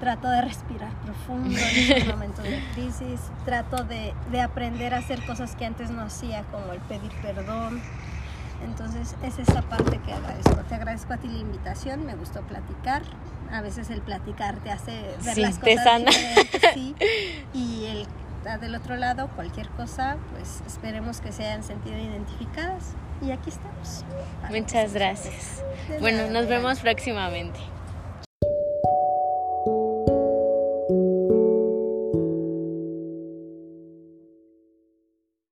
[0.00, 5.24] trato de respirar profundo en estos momentos de crisis, trato de, de, aprender a hacer
[5.24, 7.80] cosas que antes no hacía, como el pedir perdón.
[8.64, 10.56] Entonces es esa parte que agradezco.
[10.68, 13.02] Te agradezco a ti la invitación, me gustó platicar.
[13.52, 14.92] A veces el platicar te hace
[15.24, 16.10] ver las cosas sana.
[16.74, 16.94] sí.
[17.54, 18.06] Y el
[18.60, 22.94] del otro lado, cualquier cosa, pues esperemos que se hayan sentido identificadas.
[23.22, 24.04] Y aquí estamos.
[24.50, 25.62] Muchas gracias.
[26.00, 27.60] Bueno, nos vemos próximamente.